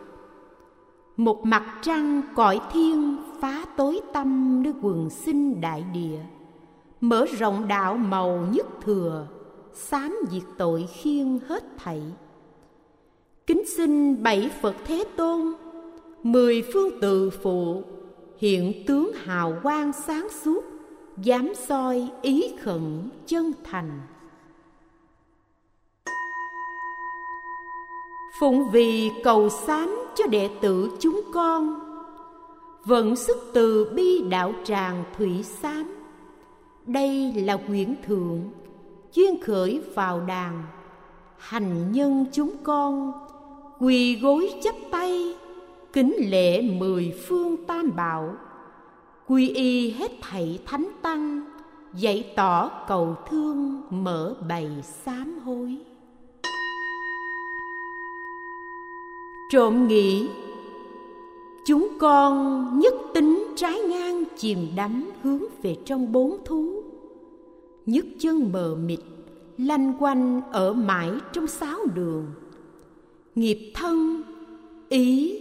Một 1.18 1.46
mặt 1.46 1.64
trăng 1.82 2.22
cõi 2.36 2.60
thiên 2.72 3.18
phá 3.44 3.66
tối 3.78 4.02
tâm 4.14 4.64
nơi 4.64 4.74
quần 4.82 5.10
sinh 5.10 5.62
đại 5.62 5.84
địa. 5.94 6.20
Mở 7.02 7.26
rộng 7.26 7.68
đạo 7.68 7.98
màu 7.98 8.48
nhất 8.52 8.66
thừa 8.82 9.28
sám 9.74 10.16
diệt 10.32 10.44
tội 10.58 10.88
khiên 10.94 11.40
hết 11.48 11.64
thảy. 11.78 12.02
Kính 13.48 13.64
xin 13.78 14.24
bảy 14.24 14.52
phật 14.62 14.76
thế 14.86 15.04
tôn, 15.16 15.54
mười 16.24 16.64
phương 16.74 17.00
tự 17.02 17.30
phụ, 17.30 17.84
hiện 18.38 18.84
tướng 18.88 19.12
hào 19.14 19.54
quang 19.64 19.94
sáng 19.94 20.28
suốt, 20.44 20.64
dám 21.18 21.54
soi 21.56 22.10
ý 22.22 22.56
khẩn 22.62 23.10
chân 23.26 23.52
thành. 23.64 24.02
Phụng 28.40 28.70
vì 28.72 29.12
cầu 29.24 29.50
sám 29.50 29.96
cho 30.16 30.28
đệ 30.28 30.50
tử 30.62 30.90
chúng 31.00 31.22
con 31.34 31.93
vận 32.86 33.16
sức 33.16 33.38
từ 33.54 33.92
bi 33.96 34.22
đạo 34.30 34.54
tràng 34.64 35.04
thủy 35.18 35.44
sám 35.44 35.94
đây 36.86 37.34
là 37.34 37.58
quyển 37.58 37.96
thượng, 38.06 38.42
chuyên 39.14 39.42
khởi 39.42 39.82
vào 39.96 40.22
đàn. 40.22 40.64
Hành 41.38 41.92
nhân 41.92 42.26
chúng 42.32 42.52
con, 42.64 43.12
quỳ 43.80 44.16
gối 44.16 44.50
chắp 44.64 44.76
tay, 44.92 45.36
kính 45.94 46.16
lễ 46.20 46.62
mười 46.62 47.14
phương 47.28 47.66
tam 47.68 47.96
bảo. 47.96 48.36
Quy 49.28 49.50
y 49.50 49.92
hết 49.92 50.12
thảy 50.22 50.60
thánh 50.66 50.88
tăng, 51.02 51.42
dạy 51.94 52.34
tỏ 52.36 52.72
cầu 52.88 53.16
thương 53.30 53.82
mở 53.90 54.36
bày 54.50 54.70
sám 54.84 55.40
hối. 55.40 55.78
Trộm 59.52 59.88
nghĩ 59.88 60.28
chúng 61.66 61.88
con 62.00 62.80
nhất 62.80 62.94
tính 63.14 63.44
trái 63.56 63.80
ngang 63.80 64.24
chìm 64.38 64.68
đắm 64.76 65.12
hướng 65.22 65.44
về 65.62 65.76
trong 65.86 66.12
bốn 66.12 66.38
thú. 66.46 66.84
Nhất 67.86 68.06
chân 68.20 68.52
mờ 68.54 68.76
mịt, 68.76 69.00
lanh 69.58 69.94
quanh 70.00 70.42
ở 70.52 70.74
mãi 70.74 71.12
trong 71.34 71.48
sáu 71.48 71.80
đường. 71.96 72.26
Nghiệp 73.36 73.72
thân, 73.74 74.24
ý, 74.90 75.40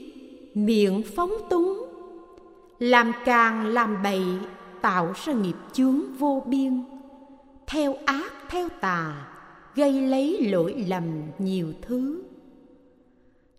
miệng 0.55 1.02
phóng 1.17 1.33
túng. 1.50 1.87
Làm 2.79 3.12
càng 3.25 3.67
làm 3.67 4.02
bậy, 4.02 4.23
tạo 4.81 5.12
ra 5.25 5.33
nghiệp 5.33 5.57
chướng 5.73 6.00
vô 6.19 6.43
biên. 6.47 6.85
Theo 7.67 7.95
ác, 8.07 8.33
theo 8.49 8.69
tà, 8.81 9.29
gây 9.75 9.93
lấy 9.93 10.50
lỗi 10.50 10.85
lầm 10.88 11.05
nhiều 11.38 11.67
thứ 11.83 12.23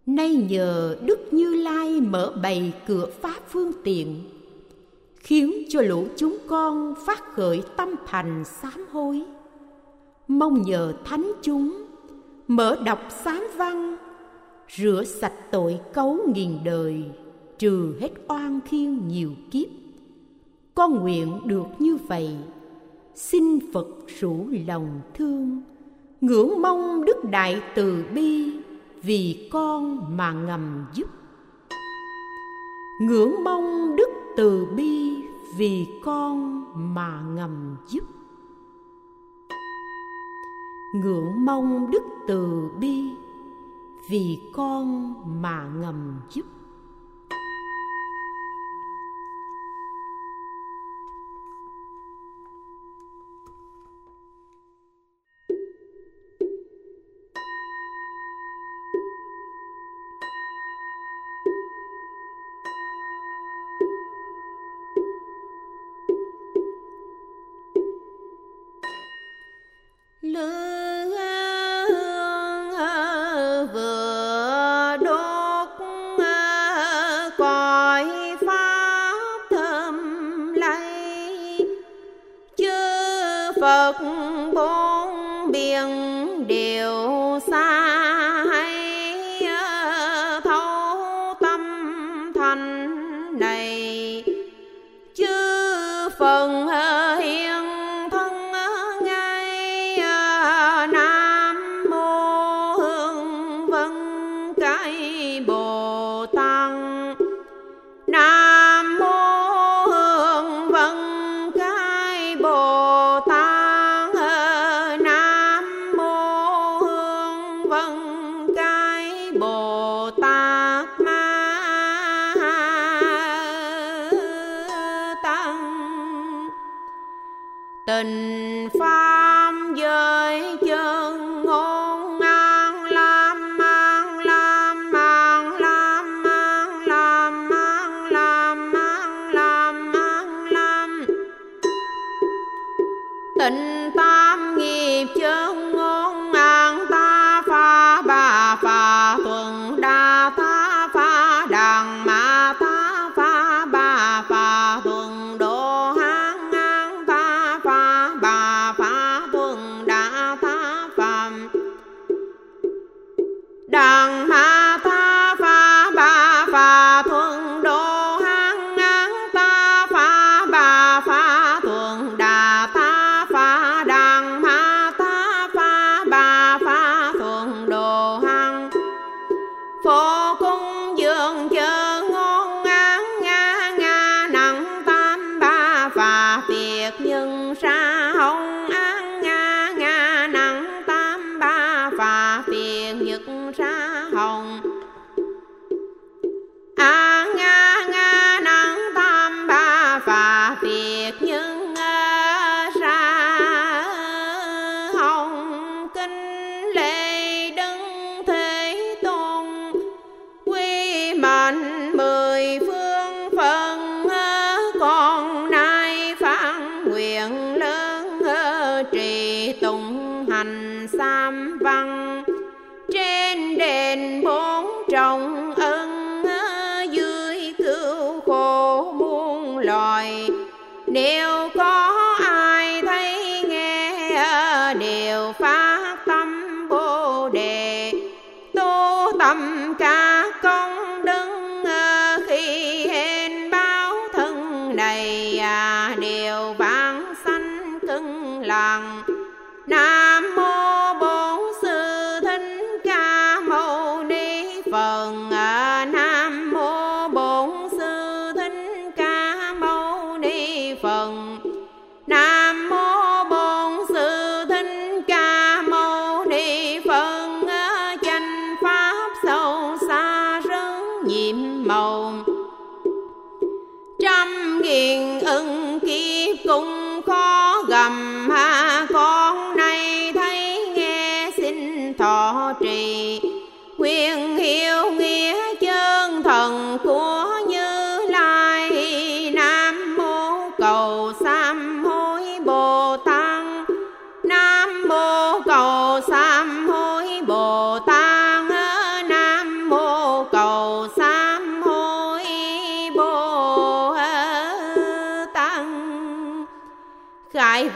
nay 0.05 0.35
nhờ 0.49 0.97
đức 1.05 1.19
như 1.31 1.55
lai 1.55 2.01
mở 2.01 2.33
bày 2.41 2.73
cửa 2.87 3.05
pháp 3.21 3.39
phương 3.49 3.71
tiện, 3.83 4.21
khiến 5.15 5.53
cho 5.69 5.81
lũ 5.81 6.07
chúng 6.15 6.37
con 6.47 6.93
phát 7.05 7.23
khởi 7.33 7.63
tâm 7.77 7.95
thành 8.05 8.43
sám 8.45 8.85
hối. 8.91 9.23
Mong 10.27 10.61
nhờ 10.61 10.93
thánh 11.05 11.31
chúng 11.41 11.85
mở 12.47 12.77
đọc 12.85 12.99
sám 13.23 13.43
văn, 13.57 13.97
rửa 14.75 15.03
sạch 15.03 15.51
tội 15.51 15.79
cấu 15.93 16.17
nghìn 16.35 16.51
đời, 16.63 17.03
trừ 17.59 17.95
hết 17.99 18.11
oan 18.27 18.59
khiên 18.65 19.07
nhiều 19.07 19.31
kiếp. 19.51 19.67
Con 20.75 20.99
nguyện 20.99 21.39
được 21.45 21.65
như 21.79 21.95
vậy, 21.95 22.29
xin 23.15 23.71
phật 23.73 23.87
rủ 24.19 24.47
lòng 24.67 25.01
thương, 25.13 25.61
ngưỡng 26.21 26.61
mong 26.61 27.05
đức 27.05 27.23
đại 27.31 27.61
từ 27.75 28.03
bi 28.13 28.51
vì 29.03 29.49
con 29.51 30.05
mà 30.17 30.31
ngầm 30.31 30.85
giúp. 30.93 31.07
Ngưỡng 33.01 33.43
mong 33.43 33.95
đức 33.95 34.09
từ 34.35 34.65
bi 34.65 35.23
vì 35.57 35.99
con 36.03 36.63
mà 36.95 37.21
ngầm 37.21 37.75
giúp. 37.87 38.03
Ngưỡng 40.95 41.45
mong 41.45 41.91
đức 41.91 42.03
từ 42.27 42.69
bi 42.79 43.15
vì 44.09 44.41
con 44.53 45.13
mà 45.41 45.69
ngầm 45.75 46.19
giúp. 46.29 46.45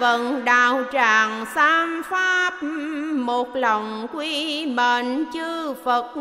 Khải 0.07 0.41
đạo 0.45 0.83
tràng 0.91 1.45
sam 1.55 2.01
pháp, 2.09 2.53
một 3.13 3.55
lòng 3.55 4.07
quy 4.13 4.65
mệnh 4.65 5.25
chư 5.33 5.73
phật 5.83 6.13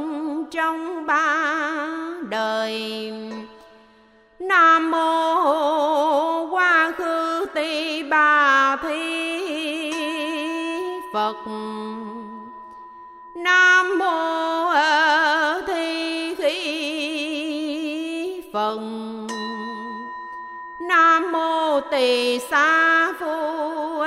trong 0.51 1.07
ba 1.07 1.55
đời. 2.29 3.13
Nam 4.39 4.91
mô 4.91 6.47
quá 6.51 6.93
khứ 6.99 7.47
ti 7.55 8.03
bà 8.03 8.77
thi 8.77 9.93
phật. 11.15 11.37
Nam 13.37 13.99
mô 13.99 14.67
mô 21.97 22.01
tỳ 22.01 22.39
xá 22.51 23.13
phu 23.21 24.05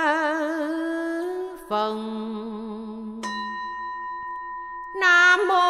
phần 1.70 3.22
nam 4.94 5.48
mô 5.48 5.69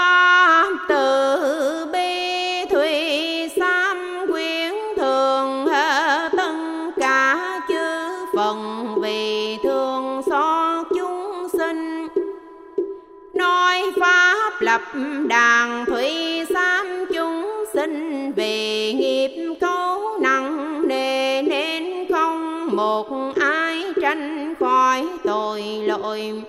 pháp 0.00 0.70
từ 0.88 1.86
bi 1.92 2.64
thủy 2.70 3.48
sam 3.56 4.26
quyến 4.30 4.74
thường 4.96 5.66
tất 6.36 6.52
cả 7.00 7.60
chư 7.68 8.26
phần 8.36 8.86
vì 9.02 9.58
thương 9.62 10.22
xót 10.26 10.86
chúng 10.96 11.48
sinh. 11.52 12.08
Nói 13.34 13.82
pháp 14.00 14.52
lập 14.60 14.82
đàn 15.28 15.84
thủy 15.84 16.44
sam 16.54 17.04
chúng 17.14 17.64
sinh 17.74 18.32
vì 18.36 18.92
nghiệp 18.92 19.54
cấu 19.60 20.18
nặng 20.20 20.82
nề 20.88 21.42
nên 21.42 22.08
không 22.12 22.68
một 22.76 23.08
ai 23.40 23.84
tranh 24.02 24.54
khỏi 24.60 25.06
tội 25.24 25.62
lỗi 25.62 26.42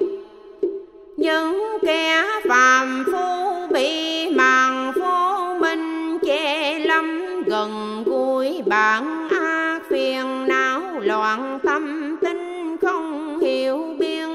những 1.21 1.77
kẻ 1.81 2.25
phàm 2.49 3.05
phu 3.11 3.67
bị 3.73 4.29
màn 4.29 4.91
vô 4.95 5.53
minh 5.59 6.19
che 6.19 6.79
lâm 6.79 7.43
gần 7.43 8.03
gũi 8.05 8.61
bản 8.65 9.29
ác 9.29 9.79
phiền 9.89 10.47
não 10.47 10.81
loạn 10.99 11.59
tâm 11.63 12.15
tinh 12.21 12.77
không 12.81 13.39
hiểu 13.39 13.95
biên 13.99 14.29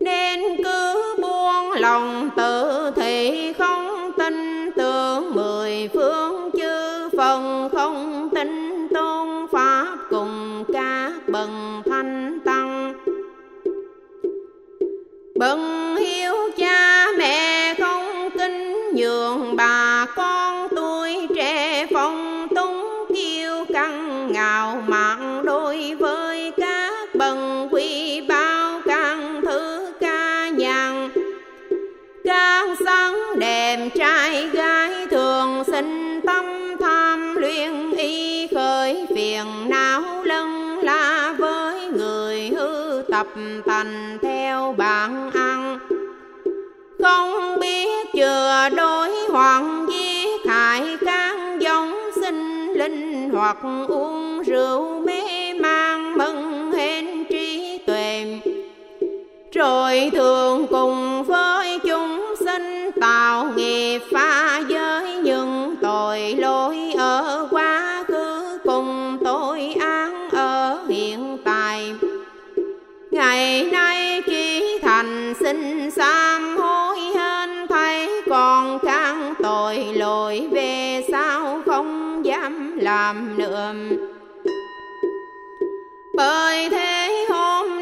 nên 0.00 0.40
cứ 0.64 1.16
buông 1.22 1.72
lòng 1.72 2.30
tự 2.36 2.89
bận 15.40 15.96
hiếu 15.96 16.34
cha 16.56 17.06
mẹ 17.18 17.74
không 17.78 18.30
kính 18.38 18.76
nhường, 18.94 19.56
bà 19.56 20.06
con 20.16 20.68
tuổi 20.76 21.28
trẻ 21.34 21.86
phong 21.92 22.48
túng 22.56 23.06
kiêu 23.14 23.64
căng 23.72 24.32
ngạo 24.32 24.82
mạn 24.86 25.42
đối 25.44 25.94
với 25.94 26.52
các 26.56 27.14
bần 27.14 27.68
quy 27.70 28.20
bao 28.20 28.80
căn 28.86 29.40
thứ 29.44 29.92
ca 30.00 30.48
nhàn 30.48 31.10
các 32.24 32.68
sáng 32.84 33.16
đẹp 33.38 33.88
trai 33.94 34.48
gái 34.48 35.06
thường 35.10 35.64
sinh 35.66 36.20
tâm 36.26 36.76
tham 36.80 37.34
luyện 37.36 37.90
y 37.96 38.46
khởi 38.46 39.06
phiền 39.14 39.46
não 39.68 40.22
lân 40.24 40.78
la 40.78 41.34
với 41.38 41.86
người 41.86 42.48
hư 42.48 43.02
tập 43.10 43.26
thành 43.66 44.09
biết 48.50 48.76
đối 48.76 49.10
hoàng 49.28 49.86
giết 49.88 50.46
hại 50.46 50.96
can 51.06 51.62
giống 51.62 51.94
sinh 52.20 52.72
linh 52.72 53.30
hoặc 53.30 53.56
uống 53.88 54.42
rượu 54.42 55.00
mê 55.00 55.52
mang 55.60 56.18
mừng 56.18 56.72
hên 56.72 57.24
trí 57.30 57.78
tuệ 57.86 58.40
rồi 59.52 60.10
thường 60.12 60.66
cùng 60.70 61.24
với 61.24 61.78
chúng 61.78 62.34
sinh 62.44 62.90
tạo 63.00 63.52
nghiệp 63.56 64.00
làm 83.00 83.38
nữa 83.38 83.74
bởi 86.14 86.68
thế 86.70 87.26
hôm 87.30 87.79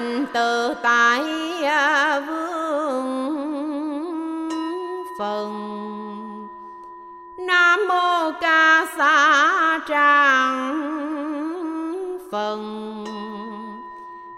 định 0.00 0.26
từ 0.32 0.74
tại 0.82 1.22
à, 1.64 2.20
vương 2.20 3.34
phần. 5.18 5.50
Nam 7.38 7.88
mô 7.88 8.30
ca 8.40 8.86
sa 8.96 9.80
tràng 9.88 10.80
phần. 12.32 13.04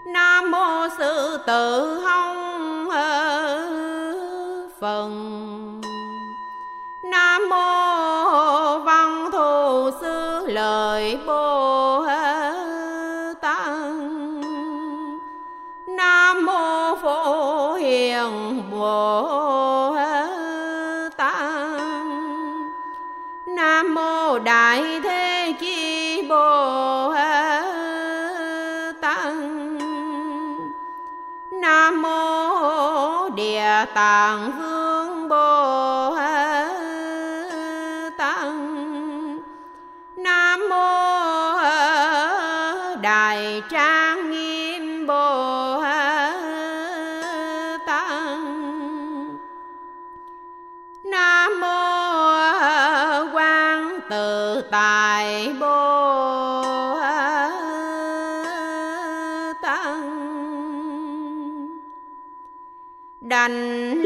Nam 0.05 0.51
mô 0.51 0.87
sư 0.97 1.39
tử 1.47 1.99
hồng 1.99 2.26
tàng 33.93 34.51
hương 34.51 35.29
bồ 35.29 36.15
tăng 38.17 39.39
nam 40.17 40.69
mô 40.69 41.57
đại 43.01 43.61
trang 43.69 44.31
nghiêm. 44.31 44.56
ành 63.47 63.96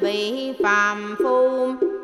vị 0.00 0.52
phàm 0.62 1.16
phu. 1.18 1.95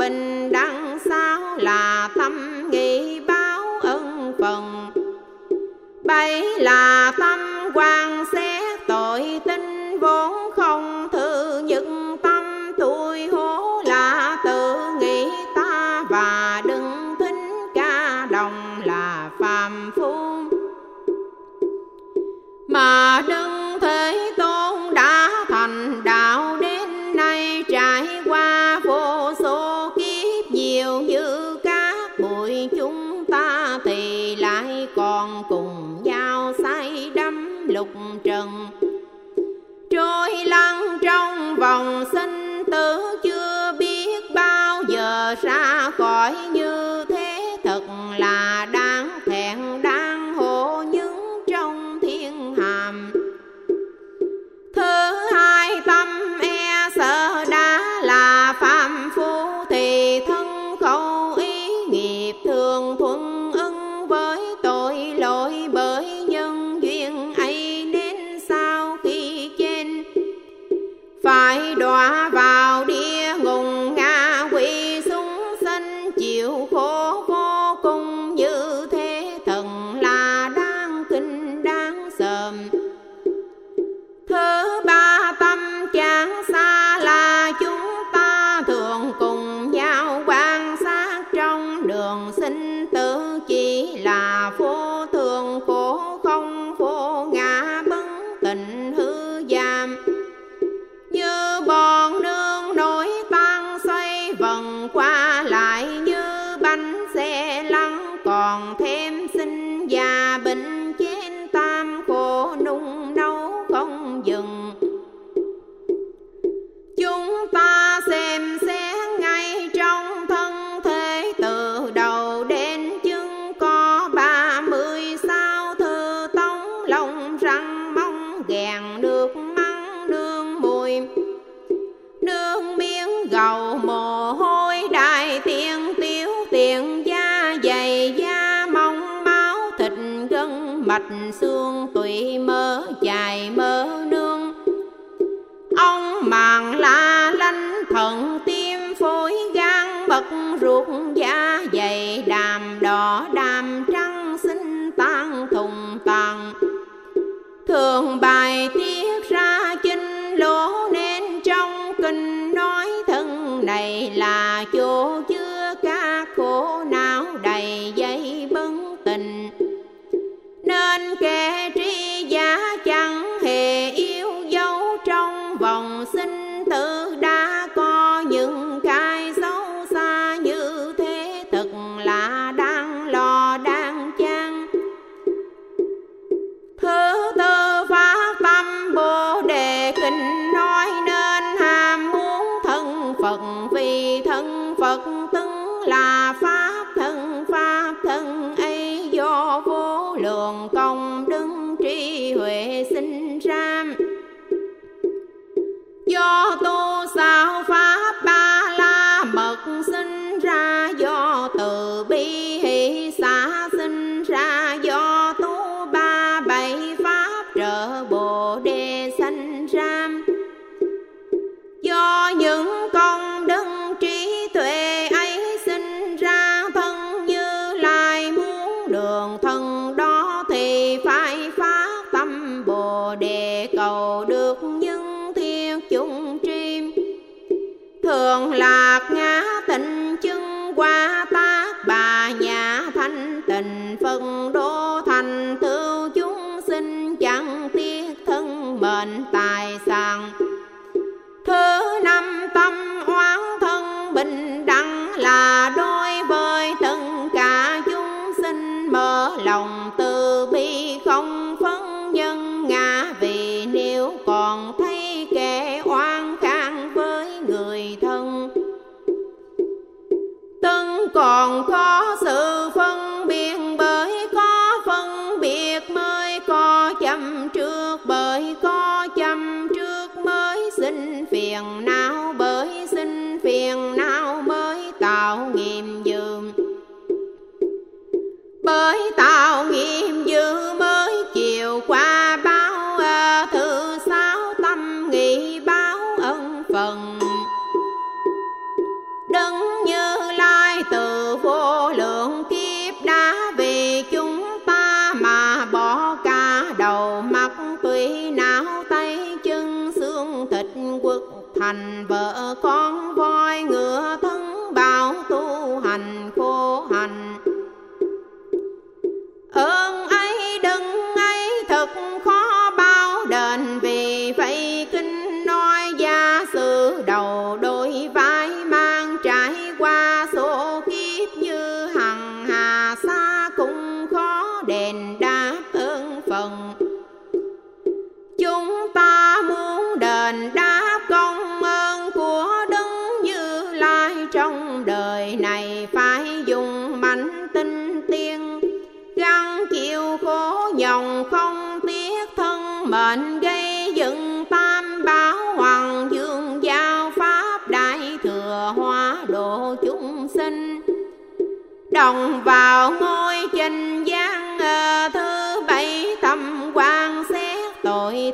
bình 0.00 0.52
đẳng 0.52 0.98
sao 1.08 1.56
là 1.56 2.08
tâm 2.18 2.66
nghĩ 2.70 3.20
báo 3.20 3.62
ân 3.82 4.32
phần. 4.38 4.90
Bấy 6.04 6.60
là 6.60 7.12
tâm 7.18 7.40
quan 7.74 8.24
xét 8.32 8.80
tội 8.88 9.40
tinh 9.44 9.98
vốn 10.00 10.50
không 10.56 11.08
thư 11.12 11.58
những 11.58 12.16
tâm. 12.22 12.72
Tôi 12.78 13.26
hố 13.26 13.82
là 13.86 14.36
tự 14.44 14.76
nghĩ 15.00 15.28
ta 15.56 16.04
và 16.10 16.62
đừng 16.66 17.14
thính 17.18 17.50
ca 17.74 18.26
đồng 18.30 18.82
là 18.84 19.30
phàm 19.38 19.90
phu. 19.96 20.14
Mà 22.68 23.22
đừng 23.28 23.49
cõi 46.20 46.34
như 46.52 46.99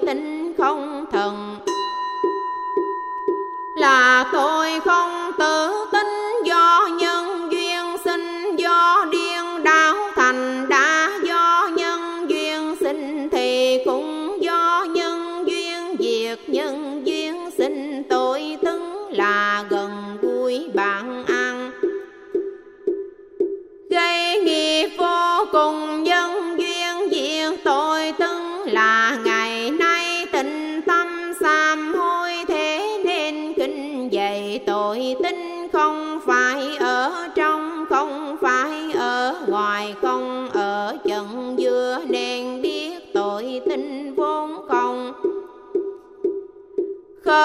tính 0.06 0.54
không 0.58 1.04
thần. 1.12 1.58
Là 3.76 4.30
tôi 4.32 4.80
không 4.80 5.30
tự 5.38 5.86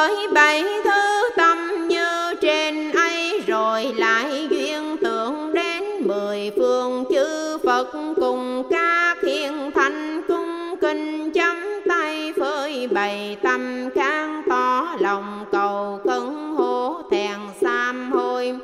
với 0.02 0.28
bảy 0.34 0.64
thứ 0.84 1.30
tâm 1.38 1.88
như 1.88 2.34
trên 2.42 2.92
ấy, 2.92 3.42
rồi 3.48 3.94
lại 3.98 4.48
duyên 4.50 4.98
tưởng 5.02 5.54
đến 5.54 5.84
mười 6.00 6.52
phương 6.58 7.04
chư 7.10 7.58
phật 7.64 7.88
cùng 8.16 8.64
các 8.70 9.18
thiên 9.22 9.72
thanh 9.76 10.22
cung 10.28 10.76
kinh 10.82 11.32
chấm 11.32 11.58
tay 11.90 12.34
phơi 12.40 12.88
bày 12.88 13.38
tâm 13.44 13.90
can 13.96 14.44
tỏ 14.50 14.88
lòng 15.00 15.46
cầu 15.52 16.00
khấn 16.06 16.56
hô 16.56 17.02
thẹn 17.12 17.40
sam 17.62 18.12
hôi. 18.12 18.56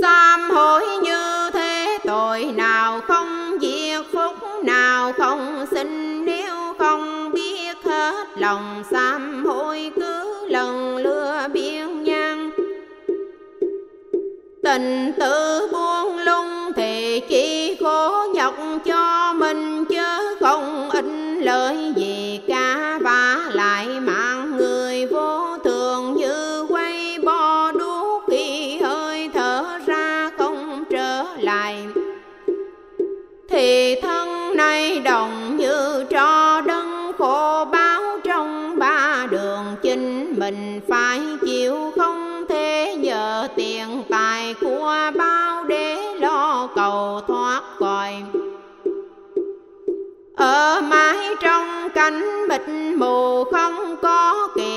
Sam 0.00 0.50
hối 0.50 0.82
như 1.02 1.50
thế, 1.52 1.98
tội 2.04 2.44
nào 2.44 3.00
không 3.00 3.58
diệt, 3.60 4.06
phúc 4.12 4.64
nào 4.64 5.12
không 5.12 5.66
sinh 5.70 6.19
lòng 8.40 8.84
sám 8.90 9.44
hối 9.46 9.90
cứ 9.96 10.46
lần 10.48 10.96
lừa 10.96 11.46
biên 11.52 12.04
nhang. 12.04 12.50
Tình 14.62 15.12
tự 15.18 15.68
buông 15.72 16.18
lung 16.18 16.72
thì 16.76 17.20
chỉ 17.28 17.76
khổ 17.80 18.26
nhọc 18.34 18.54
cho 18.84 19.32
mình, 19.32 19.84
chứ 19.84 20.36
không 20.40 20.90
ít 20.90 21.04
lời 21.40 21.92
gì 21.96 22.40
cả. 22.48 22.98
và 23.02 23.09
bao 45.16 45.64
để 45.64 46.14
lo 46.20 46.68
cầu 46.74 47.20
thoát 47.28 47.62
còi 47.78 48.14
ở 50.36 50.80
mái 50.80 51.34
trong 51.40 51.88
cánh 51.94 52.48
bịch 52.48 52.68
mù 52.96 53.44
không 53.44 53.96
có 54.02 54.48
kịp 54.56 54.69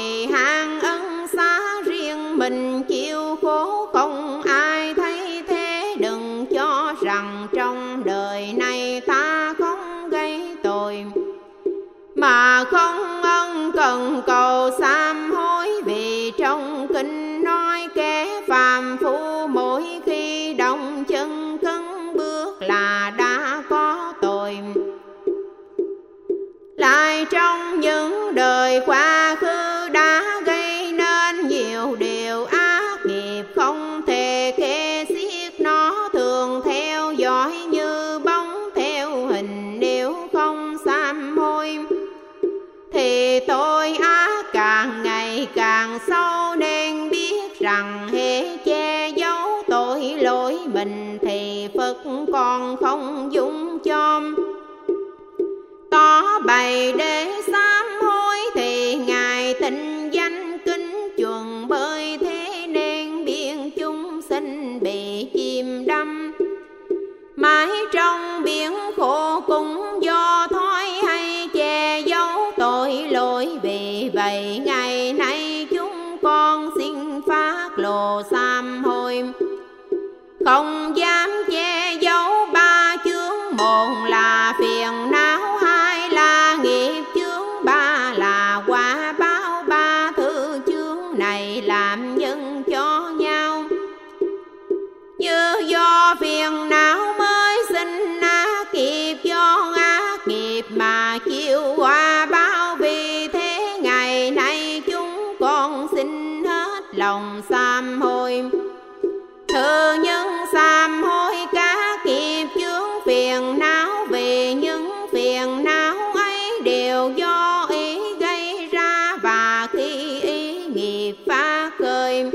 phá 121.33 121.71
khơi 121.79 122.31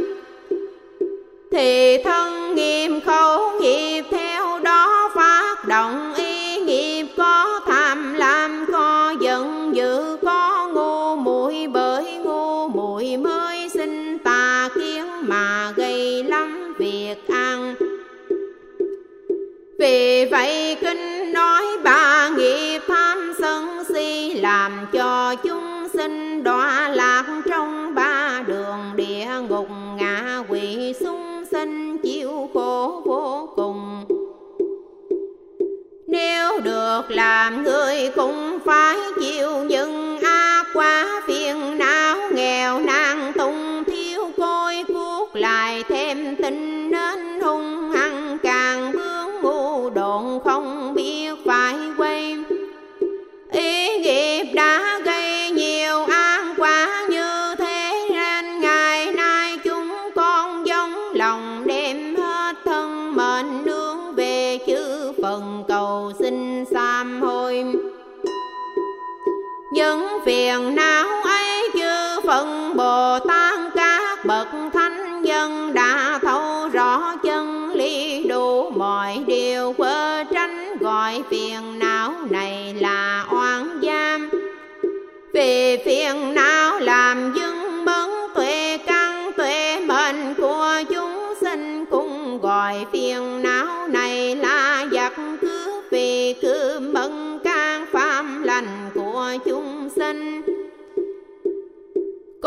thì 1.52 1.98
thân 2.04 2.54
nghiệp 2.54 2.90
khẩu 3.06 3.60
nghiệp 3.60 4.02
theo 4.10 4.58
đó 4.58 5.10
phát 5.14 5.68
động 5.68 6.14
ý 6.16 6.60
nghiệp 6.60 7.06
có 7.16 7.60
tham 7.66 8.14
lam, 8.14 8.66
có 8.72 9.14
giận 9.20 9.70
dữ, 9.74 10.16
có 10.22 10.68
ngu 10.74 11.16
muội, 11.16 11.66
bởi 11.72 12.12
ngu 12.24 12.68
muội 12.68 13.16
mới 13.16 13.68
sinh 13.68 14.18
tà 14.18 14.68
kiến 14.74 15.06
mà 15.20 15.72
gây 15.76 16.24
lắm 16.24 16.74
việc 16.78 17.28
ăn. 17.28 17.74
Vì 19.78 20.28
vậy 20.30 20.76
kinh 20.80 21.32
nói 21.32 21.64
ba 21.84 22.28
nghiệp 22.28 22.80
tham 22.88 23.32
sân 23.38 23.84
si, 23.88 24.34
làm 24.34 24.72
cho 24.92 25.34
chúng 25.34 25.88
sinh 25.92 26.44
đọa 26.44 26.88
lạc 26.88 27.24
khổ 32.58 33.02
vô 33.04 33.48
cùng. 33.56 34.04
Nếu 36.06 36.60
được 36.60 37.02
làm 37.08 37.62
người 37.62 38.10
cũng 38.16 38.58
phải 38.64 38.96
chịu 39.20 39.50
những 39.50 40.18
ác 40.20 40.64
quá 40.74 41.22
phiền 41.26 41.78
não 41.78 42.16
nghèo 42.32 42.80
nàn 42.80 43.32
tung 43.38 43.84
thiếu 43.86 44.20
côi 44.36 44.84
cuốc 44.88 45.36
lại 45.36 45.84
thêm 45.88 46.36
tình 46.36 46.90
nên 46.90 47.40
hung 47.40 47.90
hăng 47.90 48.38
càng 48.42 48.92
bướng 48.92 49.42
ngu 49.42 49.90
độn 49.90 50.24
không 50.44 50.94
biết 50.94 51.34
phải 51.46 51.74
quay 51.98 52.36
ý 53.52 53.98
nghiệp 53.98 54.44
đã 54.54 54.97
phiền 70.28 70.74
não 70.74 71.22
ấy 71.22 71.70
chư 71.74 72.20
phật 72.26 72.72
bồ 72.74 73.18
tát 73.28 73.60
các 73.74 74.24
bậc 74.24 74.48
thánh 74.72 75.22
nhân 75.22 75.74
đã 75.74 76.18
thấu 76.22 76.68
rõ 76.68 77.16
chân 77.22 77.72
lý 77.74 78.24
đủ 78.28 78.70
mọi 78.70 79.24
điều 79.26 79.72
quơ 79.72 80.24
tránh 80.32 80.76
gọi 80.80 81.22
phiền 81.30 81.78
não 81.78 82.12
này 82.30 82.74
là 82.80 83.26
oan 83.30 83.80
giam. 83.82 84.30
Vì 85.34 85.76
phiền 85.84 86.34
não 86.34 86.78
làm 86.78 87.34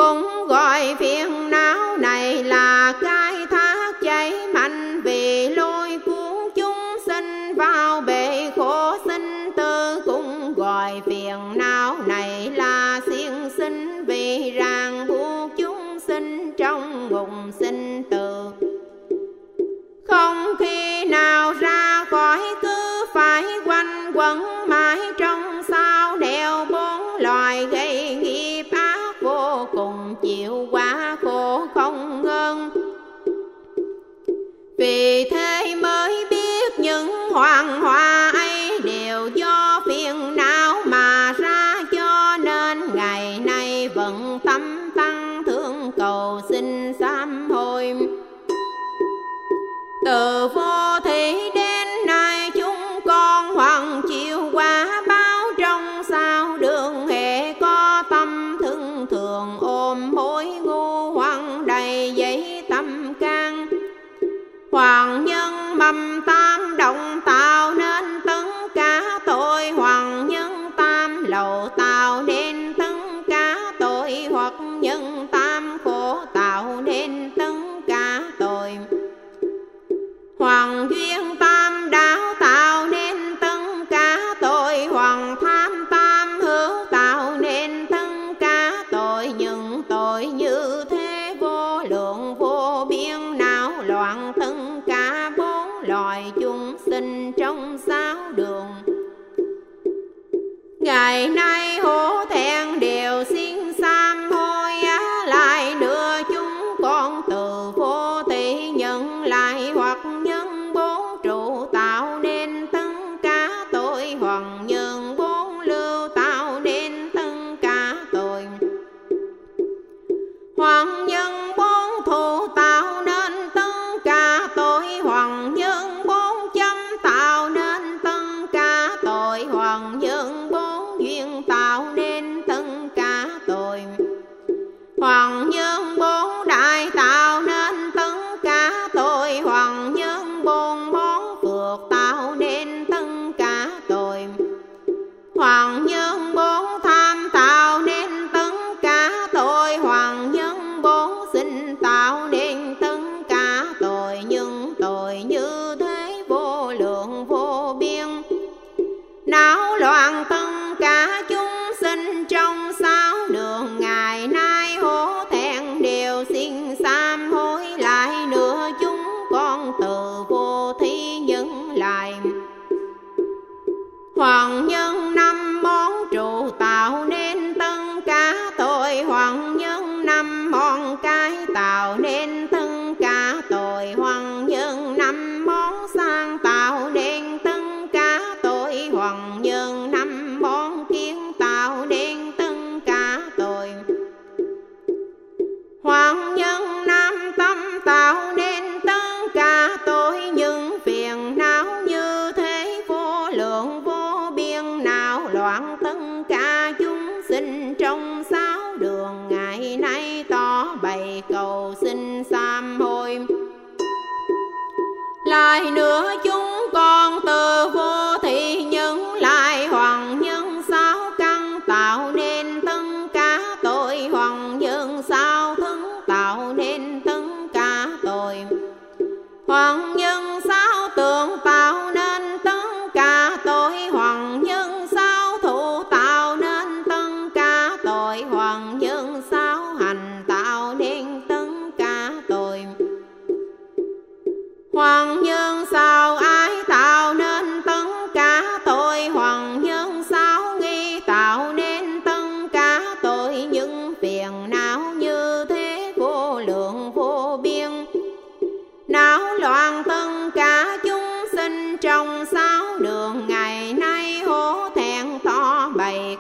cũng 0.01 0.47
gọi 0.47 0.95
phiền 0.99 1.49
não 1.49 1.97
này. 1.97 2.30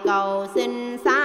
cầu 0.03 0.47
xin 0.55 0.97
xá 1.05 1.20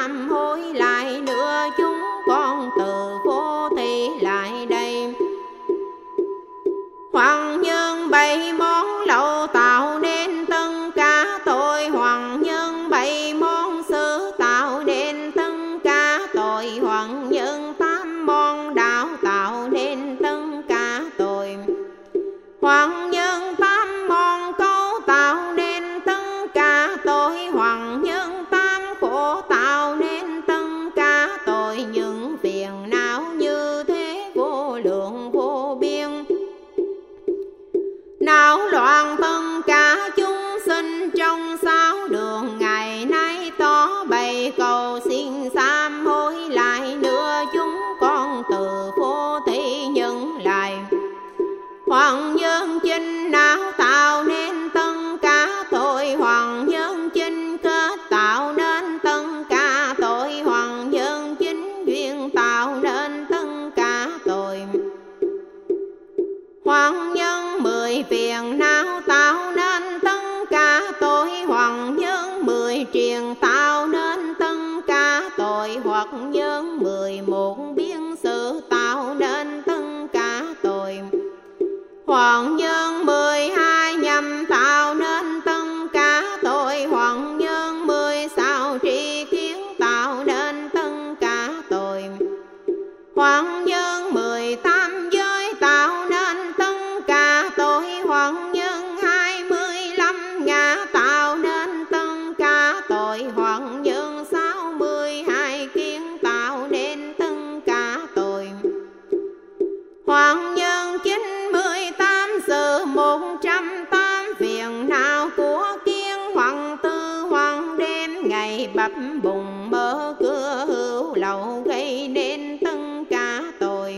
mở 119.71 120.15
cửa 120.19 120.65
hữu 120.69 121.15
lậu 121.15 121.63
gây 121.67 122.09
nên 122.09 122.59
tân 122.65 123.05
cả 123.11 123.43
tội. 123.61 123.95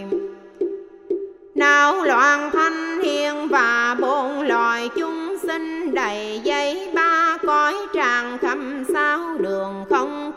Nào 1.54 2.04
loạn 2.04 2.50
thanh 2.52 3.00
hiền 3.02 3.48
và 3.48 3.96
bốn 4.00 4.42
loài 4.42 4.88
chúng 4.96 5.36
sinh 5.42 5.94
đầy 5.94 6.40
dây 6.44 6.90
ba 6.94 7.38
cõi 7.46 7.74
tràn 7.94 8.38
khắp 8.38 8.58
sao 8.94 9.36
đường 9.38 9.84
không 9.90 10.27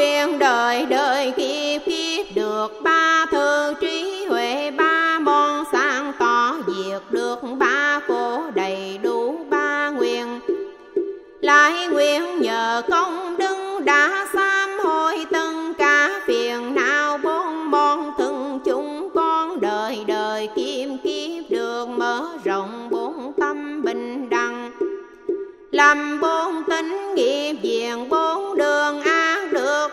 nguyện 0.00 0.38
đời 0.38 0.86
đời 0.86 1.32
kiếp 1.36 1.82
kiếp 1.86 2.26
được 2.34 2.80
ba 2.82 3.26
thư 3.30 3.74
trí 3.80 4.26
huệ, 4.28 4.70
ba 4.70 5.18
môn 5.18 5.64
sáng 5.72 6.12
tỏ 6.18 6.54
diệt 6.66 7.02
được 7.10 7.38
ba 7.58 8.00
khổ 8.08 8.42
đầy 8.54 8.98
đủ 9.02 9.38
ba 9.50 9.90
nguyện 9.90 10.40
lại 11.40 11.88
nguyện 11.88 12.22
nhờ 12.40 12.82
công 12.90 13.36
đức 13.36 13.80
đã 13.84 14.26
sám 14.34 14.70
hối 14.84 15.26
từng 15.32 15.74
cả 15.74 16.20
phiền 16.26 16.74
não 16.74 17.18
bốn 17.18 17.70
môn 17.70 17.98
thân 18.18 18.60
chúng 18.64 19.10
con 19.14 19.60
đời 19.60 19.98
đời 20.06 20.48
kiếp 20.56 20.88
kiếp 21.04 21.50
được 21.50 21.88
mở 21.88 22.28
rộng 22.44 22.88
bốn 22.90 23.32
tâm 23.40 23.82
bình 23.82 24.30
đẳng. 24.30 24.70
Làm 25.70 26.20
bốn 26.20 26.64
tính 26.68 27.14
nghiệp, 27.14 27.56
diện 27.62 28.08
bốn 28.08 28.56
đường 28.56 29.00
an 29.02 29.29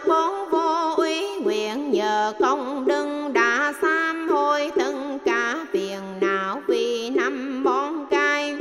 bốn 0.07 0.49
vô 0.49 0.93
úy 0.97 1.25
nguyện, 1.41 1.91
nhờ 1.91 2.33
công 2.39 2.87
đừng 2.87 3.33
đã 3.33 3.73
sám 3.81 4.29
hối 4.29 4.71
từng 4.75 5.19
cả 5.25 5.65
phiền 5.73 5.99
não 6.21 6.61
vì 6.67 7.09
năm 7.09 7.63
bón 7.63 8.05
cay 8.09 8.57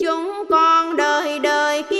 chúng 0.00 0.44
con 0.50 0.96
đời 0.96 1.38
đời 1.38 1.82
kia 1.90 1.95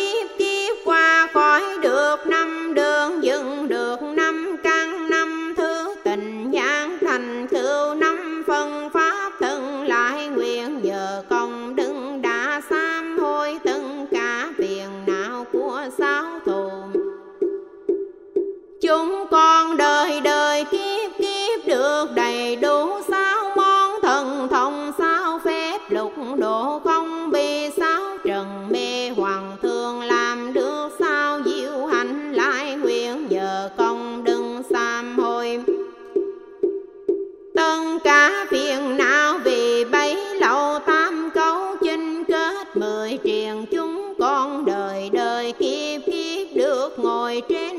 chúng 18.86 19.26
con 19.30 19.76
đời 19.76 20.20
đời 20.20 20.64
kiếp 20.64 21.18
kiếp 21.18 21.66
được 21.66 22.04
đầy 22.14 22.56
đủ, 22.56 23.00
sao 23.08 23.52
món 23.56 24.00
thần 24.02 24.48
thông, 24.50 24.92
sao 24.98 25.40
phép 25.44 25.78
lục 25.88 26.12
độ 26.38 26.80
không 26.84 27.30
bị 27.30 27.70
sao 27.76 28.16
trần 28.24 28.68
mê 28.70 29.08
hoàng 29.08 29.56
thường 29.62 30.02
làm 30.02 30.52
được, 30.52 30.88
sao 30.98 31.40
diệu 31.44 31.86
hành 31.86 32.32
lại 32.32 32.76
nguyện 32.76 33.26
nhờ 33.28 33.70
công 33.76 34.24
đừng 34.24 34.62
sám 34.70 35.18
hối. 35.18 35.60
Tân 37.54 37.98
cả 38.04 38.46
phiền 38.50 38.96
não 38.96 39.38
vì 39.44 39.84
bấy 39.84 40.16
lâu 40.34 40.78
tam 40.78 41.30
cấu 41.34 41.76
chinh 41.82 42.24
kết 42.24 42.76
mười 42.76 43.18
triền, 43.24 43.66
chúng 43.70 44.14
con 44.18 44.64
đời 44.64 45.10
đời 45.12 45.52
kiếp 45.52 46.00
kiếp 46.06 46.56
được 46.56 46.98
ngồi 46.98 47.42
trên 47.48 47.75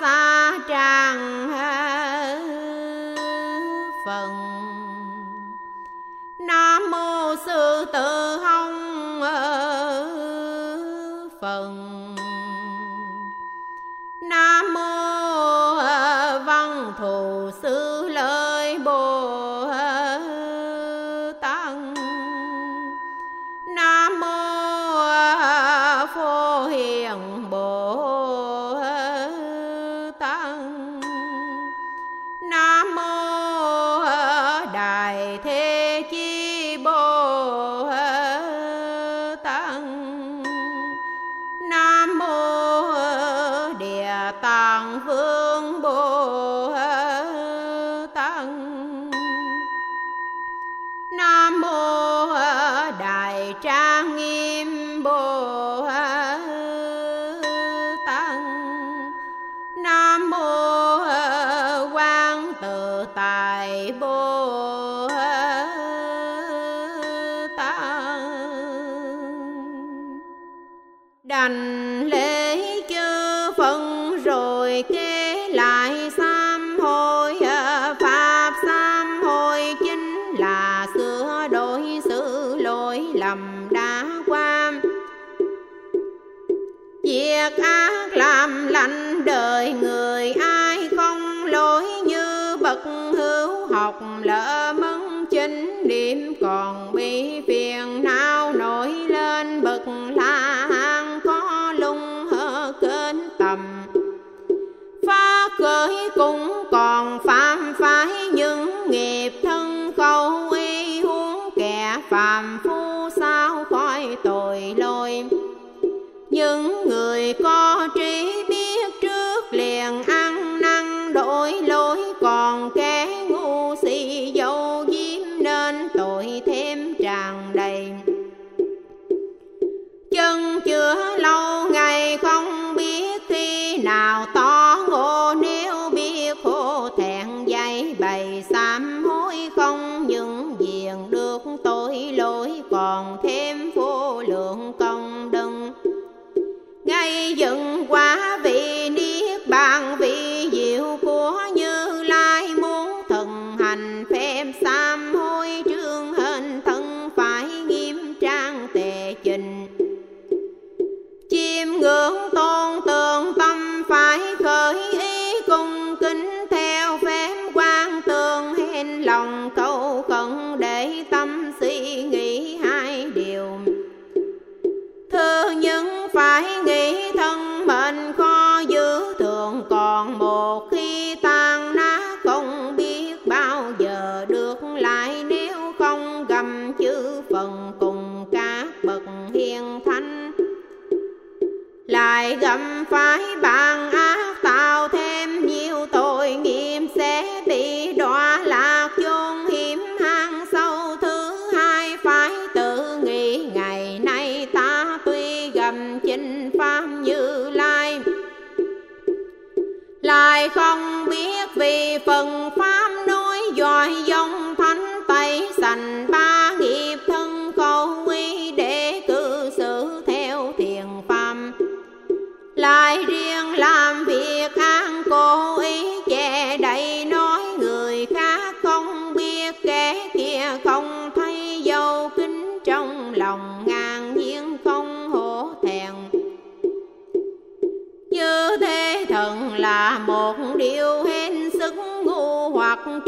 xa 0.00 0.58
tràng 0.68 1.48
phật 1.52 1.71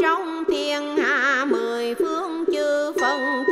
trong 0.05 0.43
thiên 0.47 0.97
hạ 0.97 1.45
mười 1.45 1.95
phương 1.95 2.45
chư 2.53 2.93
phân 3.01 3.44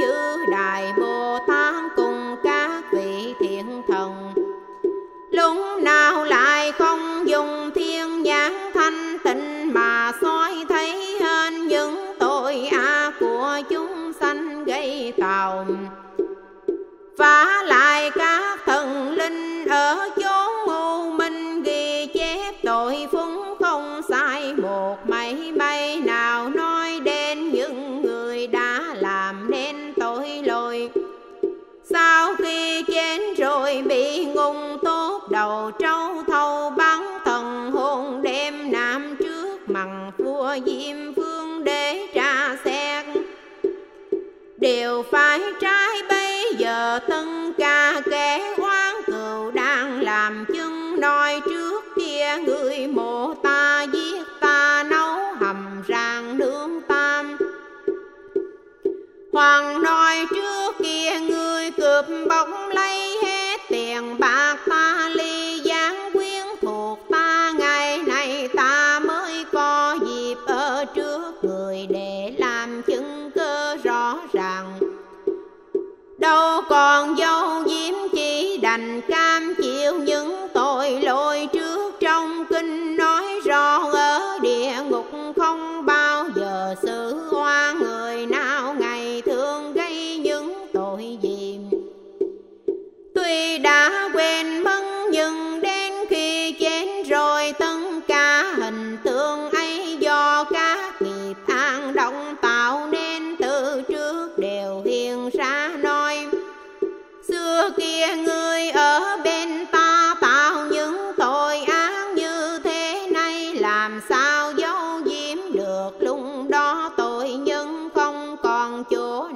điều 44.83 45.03
phải 45.11 45.39
trái 45.61 46.03
bây 46.09 46.55
giờ 46.57 46.99
tân 47.09 47.53
ca 47.57 48.01
kẻ 48.11 48.55
oan 48.57 48.95
cừu 49.05 49.51
đang 49.51 50.01
làm 50.01 50.45
chân 50.53 50.99
nói 50.99 51.41
trước 51.45 51.83
kia. 51.95 52.37
Người 52.45 52.87
mộ 52.87 53.33
ta 53.33 53.85
giết 53.93 54.23
ta 54.39 54.83
nấu 54.89 55.33
hầm 55.39 55.83
rang 55.87 56.37
nướng 56.37 56.81
tam. 56.87 57.37
Hoàng 59.33 59.81
nói 59.81 60.25
trước 60.29 60.75
kia, 60.83 61.19
người 61.19 61.71
cướp 61.71 62.05
bóng 62.29 62.69
lấy 62.69 63.02
con 77.03 77.15
dâu 77.17 77.63
diễm 77.65 77.93
chỉ 78.13 78.57
đành 78.57 79.01
cam 79.01 79.55
chịu 79.61 79.93
những 79.99 80.47
tội 80.53 80.91
lỗi 80.91 81.47
trước. 81.53 81.93
Trong 81.99 82.45
kinh 82.49 82.97
nói 82.97 83.25
rõ 83.45 83.89
ở 83.93 84.39
địa 84.41 84.71
ngục 84.89 85.05
không 85.37 85.85
bao 85.85 86.25
giờ 86.35 86.75
xử 86.81 87.15
hoa 87.31 87.73
người 87.73 88.25
nào. 88.25 88.75
Ngày 88.79 89.21
thường 89.25 89.73
gây 89.73 90.17
những 90.17 90.67
tội 90.73 91.17
gì? 91.21 91.59
Tuy 93.15 93.57
đã 93.57 94.09
quên 94.13 94.63
mất 94.63 94.72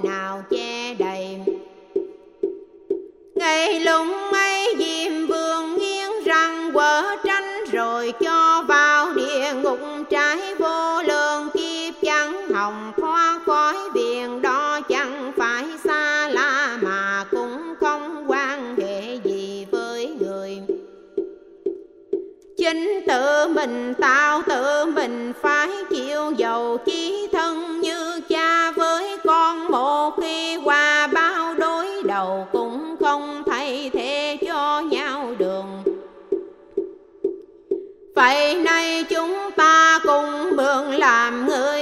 nào 0.04 0.44
che 0.50 0.94
đầy. 1.00 1.40
Ngày 3.36 3.80
lùng 3.80 4.32
mây 4.32 4.76
diêm 4.78 5.28
vương 5.28 5.78
nghiêng 5.78 6.24
răng 6.26 6.74
quở 6.74 7.16
tranh 7.24 7.66
rồi 7.72 8.14
cho 8.20 8.64
vào 8.68 9.14
địa 9.14 9.54
ngục 9.64 9.80
trái 10.10 10.56
vô 10.56 11.02
lương 11.02 11.50
kiếp 11.54 11.94
chẳng 12.02 12.50
hồng 12.50 12.92
thoát 12.98 13.40
khói 13.46 13.76
biển 13.94 14.42
đó 14.42 14.80
chẳng 14.90 15.32
phải 15.38 15.66
xa 15.84 16.30
la 16.30 16.78
mà 16.82 17.26
cũng 17.32 17.74
không 17.80 18.26
quan 18.28 18.76
hệ 18.78 19.16
gì 19.24 19.68
với 19.72 20.16
người. 20.20 20.58
Chính 22.58 23.02
tự 23.08 23.48
mình, 23.48 23.94
tạo 23.94 24.42
tự 24.48 24.86
mình 24.86 25.34
phải 25.42 25.70
chịu 25.90 26.32
dầu 26.38 26.78
chi 26.86 27.27
vậy 38.28 38.56
nay 38.56 39.04
chúng 39.10 39.52
ta 39.58 40.00
cùng 40.04 40.56
bường 40.56 40.92
làm 40.92 41.48
người 41.48 41.77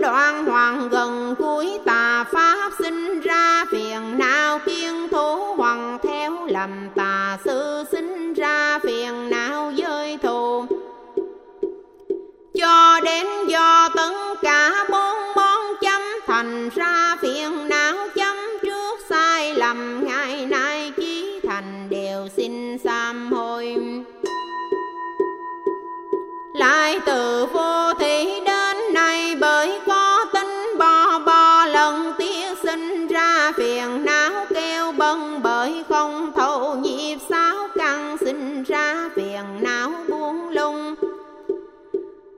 đoạn 0.00 0.46
hoàng 0.46 0.88
gần 0.88 1.34
cuối 1.38 1.78
tà 1.84 2.24
pháp 2.32 2.72
sinh 2.78 3.20
ra, 3.20 3.64
phiền 3.70 4.18
não 4.18 4.58
kiên 4.58 5.08
thủ 5.10 5.54
hoàng 5.56 5.98
theo 6.02 6.46
lầm 6.46 6.70
tà 6.96 7.38
sư 7.44 7.84
sinh 7.92 8.34
ra, 8.34 8.78
phiền 8.82 9.30
não 9.30 9.72
giới 9.74 10.18
thù. 10.22 10.64
Cho 12.54 13.00
đến 13.04 13.26
do 13.48 13.88
tấn 13.96 14.14
cả 14.42 14.84
bốn 14.90 15.16
món 15.36 15.60
chấm 15.80 16.00
thành 16.26 16.68
ra, 16.74 17.16
phiền 17.22 17.68
não 17.68 18.08
chấm 18.14 18.36
trước 18.62 19.00
sai 19.08 19.54
lầm 19.54 20.04
ngày 20.04 20.46
nay 20.46 20.92
chí 20.96 21.40
thành 21.42 21.86
đều 21.90 22.28
xin 22.36 22.78
sám 22.78 23.32
hối. 23.32 23.76
Lại 26.54 27.00
từ 27.06 27.46
vô 27.52 27.89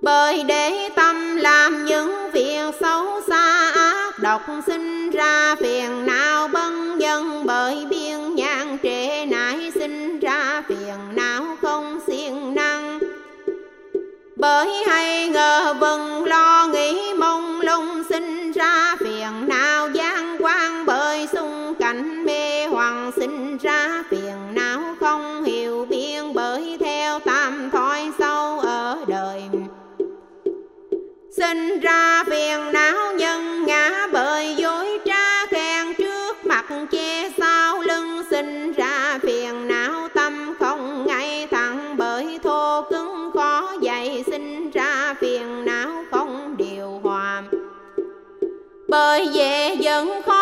bởi 0.03 0.43
để 0.43 0.89
tâm 0.97 1.37
làm 1.37 1.85
những 1.85 2.31
việc 2.33 2.75
xấu 2.81 3.21
xa, 3.29 3.71
ác 3.75 4.19
độc 4.19 4.43
sinh 4.67 5.11
ra, 5.11 5.55
phiền 5.61 6.07
não 6.07 6.49
bân 6.49 6.99
dân 6.99 7.47
bởi 7.47 7.87
biên 7.91 8.35
nhãn 8.35 8.79
trễ 8.83 9.27
nải 9.27 9.73
sinh 9.75 10.21
ra, 10.21 10.63
phiền 10.69 10.99
não 11.13 11.45
không 11.63 12.01
siêng 12.07 12.55
năng. 12.55 12.99
Bởi 14.37 14.69
hay 14.87 15.29
ngờ 15.29 15.75
vừng 15.81 16.25
lo 16.25 16.67
nghĩ 16.67 17.15
mông 17.19 17.61
lung 17.61 18.03
sinh 18.09 18.53
ra, 18.53 18.97
phiền 19.01 19.49
não 19.49 19.89
giác 19.91 20.12
sinh 31.43 31.81
ra 31.81 32.25
phiền 32.31 32.73
não 32.73 33.13
nhân 33.13 33.67
ngã 33.67 34.07
bởi 34.13 34.55
dối 34.57 34.99
trá 35.07 35.47
khen. 35.47 35.95
Trước 35.99 36.47
mặt 36.47 36.65
che 36.91 37.31
sau 37.39 37.81
lưng 37.81 38.23
sinh 38.31 38.73
ra 38.73 39.19
phiền 39.23 39.69
não, 39.69 40.09
tâm 40.15 40.55
không 40.59 41.07
ngay 41.07 41.47
thẳng 41.51 41.97
bởi 41.97 42.39
thô 42.43 42.83
cứng 42.91 43.31
khó 43.35 43.75
dạy 43.81 44.25
sinh 44.27 44.71
ra 44.71 45.15
phiền 45.21 45.65
não 45.65 46.05
không 46.11 46.57
điều 46.57 47.01
hòa. 47.03 47.43
Bởi 48.89 49.29
dễ 49.29 49.75
dẫn 49.75 50.23
khó 50.27 50.42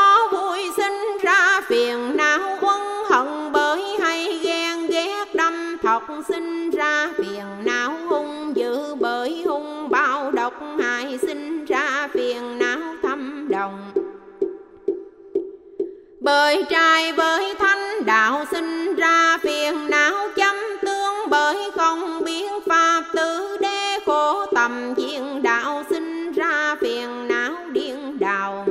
bởi 16.21 16.65
trai 16.71 17.13
với 17.13 17.55
thánh 17.59 18.05
đạo 18.05 18.45
sinh 18.51 18.95
ra 18.97 19.39
phiền 19.43 19.91
não 19.91 20.29
chấm 20.37 20.57
tương. 20.83 21.11
Bởi 21.31 21.71
không 21.77 22.25
biến 22.25 22.47
pháp 22.67 23.05
tứ 23.15 23.57
đế 23.61 23.99
khổ 24.07 24.47
tầm 24.55 24.95
diện 24.97 25.43
đạo 25.43 25.85
sinh 25.91 26.33
ra 26.33 26.77
phiền 26.81 27.29
não 27.29 27.53
điên 27.73 28.19
đạo 28.21 28.67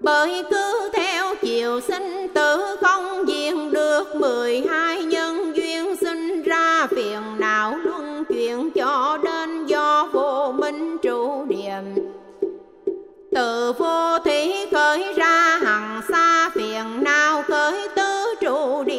bởi 0.00 0.44
cứ 0.50 0.90
theo 0.92 1.34
chiều 1.42 1.80
sinh 1.80 2.28
tử 2.34 2.76
không 2.80 3.28
diện 3.28 3.70
được, 3.70 4.16
mười 4.16 4.62
hai 4.70 5.02
nhân 5.02 5.56
duyên 5.56 5.96
sinh 5.96 6.42
ra 6.42 6.86
phiền 6.86 7.20
não 7.38 7.76
luân 7.76 8.24
chuyển 8.24 8.70
cho 8.70 9.18
đến 9.24 9.66
do 9.66 10.08
vô 10.12 10.52
minh 10.58 10.98
trụ 10.98 11.44
điểm 11.48 11.84
từ 13.32 13.72
vô 13.78 14.18
thí 14.24 14.66
khởi 14.72 15.12
ra 15.16 15.19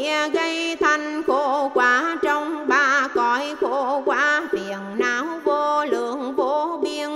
địa 0.02 0.30
gây 0.30 0.76
thành 0.76 1.24
khổ 1.28 1.72
quả 1.74 2.18
trong 2.24 2.68
ba 2.68 3.08
cõi 3.16 3.56
khổ 3.62 4.02
quả 4.06 4.44
phiền 4.52 4.80
não 4.98 5.26
vô 5.44 5.86
lượng 5.86 6.36
vô 6.36 6.80
biên. 6.84 7.10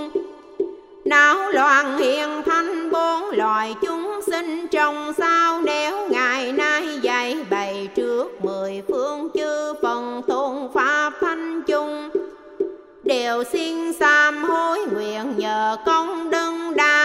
Não 1.04 1.50
loạn 1.52 1.98
hiện 1.98 2.42
thanh 2.46 2.90
bốn 2.90 3.30
loài 3.30 3.74
chúng 3.82 4.20
sinh 4.26 4.66
trong 4.68 5.12
sao, 5.18 5.60
nếu 5.64 6.08
ngày 6.08 6.52
nay 6.52 6.98
dạy 7.02 7.36
bày 7.50 7.88
trước 7.94 8.44
mười 8.44 8.82
phương 8.88 9.28
chư 9.34 9.74
phần 9.82 10.22
tôn 10.28 10.68
pháp 10.74 11.12
thanh 11.20 11.62
chung. 11.62 12.10
Đều 13.04 13.44
xin 13.44 13.92
sám 13.92 14.44
hối 14.44 14.78
nguyện 14.92 15.34
nhờ 15.36 15.76
công 15.86 16.30
đức 16.30 16.52
đa 16.76 16.95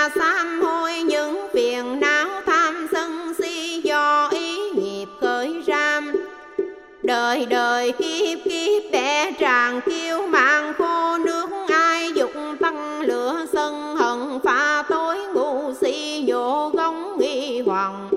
đời 7.31 7.45
đời, 7.45 7.91
kiếp 7.91 8.39
kiếp 8.45 8.91
bẻ 8.91 9.31
tràn 9.39 9.81
kiêu 9.81 10.27
mạng, 10.27 10.73
khô 10.77 11.17
nước, 11.17 11.49
ai 11.69 12.11
dục 12.15 12.31
tăng 12.61 13.01
lửa, 13.01 13.45
sân 13.53 13.95
hận 13.95 14.39
pha 14.43 14.83
tối, 14.89 15.17
ngu 15.33 15.73
si 15.81 16.23
nhổ 16.27 16.69
gông 16.73 17.17
nghi 17.19 17.61
hoàng. 17.61 18.09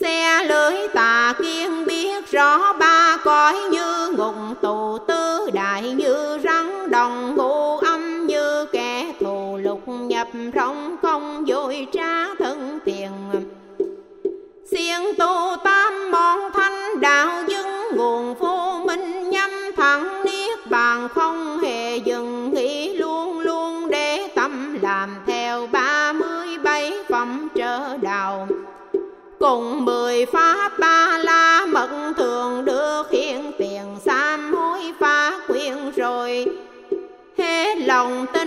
Xe 0.00 0.44
lưới 0.44 0.88
tà 0.94 1.34
kiên 1.42 1.84
biết 1.86 2.30
rõ, 2.30 2.72
ba 2.72 3.16
cõi 3.24 3.54
như 3.70 4.12
ngục, 4.16 4.34
tù 4.62 4.98
tư 5.08 5.50
đại 5.52 5.82
như 5.90 6.38
rắn, 6.44 6.90
đồng 6.90 7.36
ngũ 7.36 7.76
âm 7.76 8.26
như 8.26 8.66
kẻ 8.72 9.12
thù 9.20 9.58
lục, 9.62 9.82
nhập 9.86 10.28
rong 10.54 10.96
không 11.02 11.44
dội 11.48 11.86
trá 11.92 12.34
thân 12.38 12.78
tiền. 12.84 13.10
Siêng 14.70 15.14
tu 15.18 15.56
tam 15.64 16.10
môn 16.10 16.52
thanh 16.54 17.00
đạo 17.00 17.44
dưng 17.48 17.73
nguồn 18.04 18.34
vô 18.34 18.82
minh 18.86 19.30
nhâm 19.30 19.50
thẳng 19.76 20.24
niết 20.24 20.66
bàn, 20.70 21.08
không 21.08 21.58
hề 21.58 21.96
dừng 21.96 22.54
nghĩ 22.54 22.96
luôn 22.96 23.38
luôn 23.38 23.90
để 23.90 24.28
tâm 24.34 24.78
làm 24.82 25.16
theo 25.26 25.66
ba 25.66 26.12
mươi 26.12 26.58
bảy 26.62 26.92
phẩm 27.08 27.48
trở 27.54 27.96
đạo 27.96 28.48
cùng 29.38 29.84
mười 29.84 30.26
pháp 30.26 30.78
ba 30.78 31.18
la 31.18 31.66
mật 31.66 31.88
thường 32.16 32.64
được 32.64 33.10
hiện 33.10 33.52
tiền, 33.58 33.96
sám 34.04 34.54
hối 34.54 34.92
phá 35.00 35.40
quyền 35.48 35.90
rồi. 35.96 36.46
Hết 37.38 37.78
lòng 37.78 38.26
tin 38.32 38.43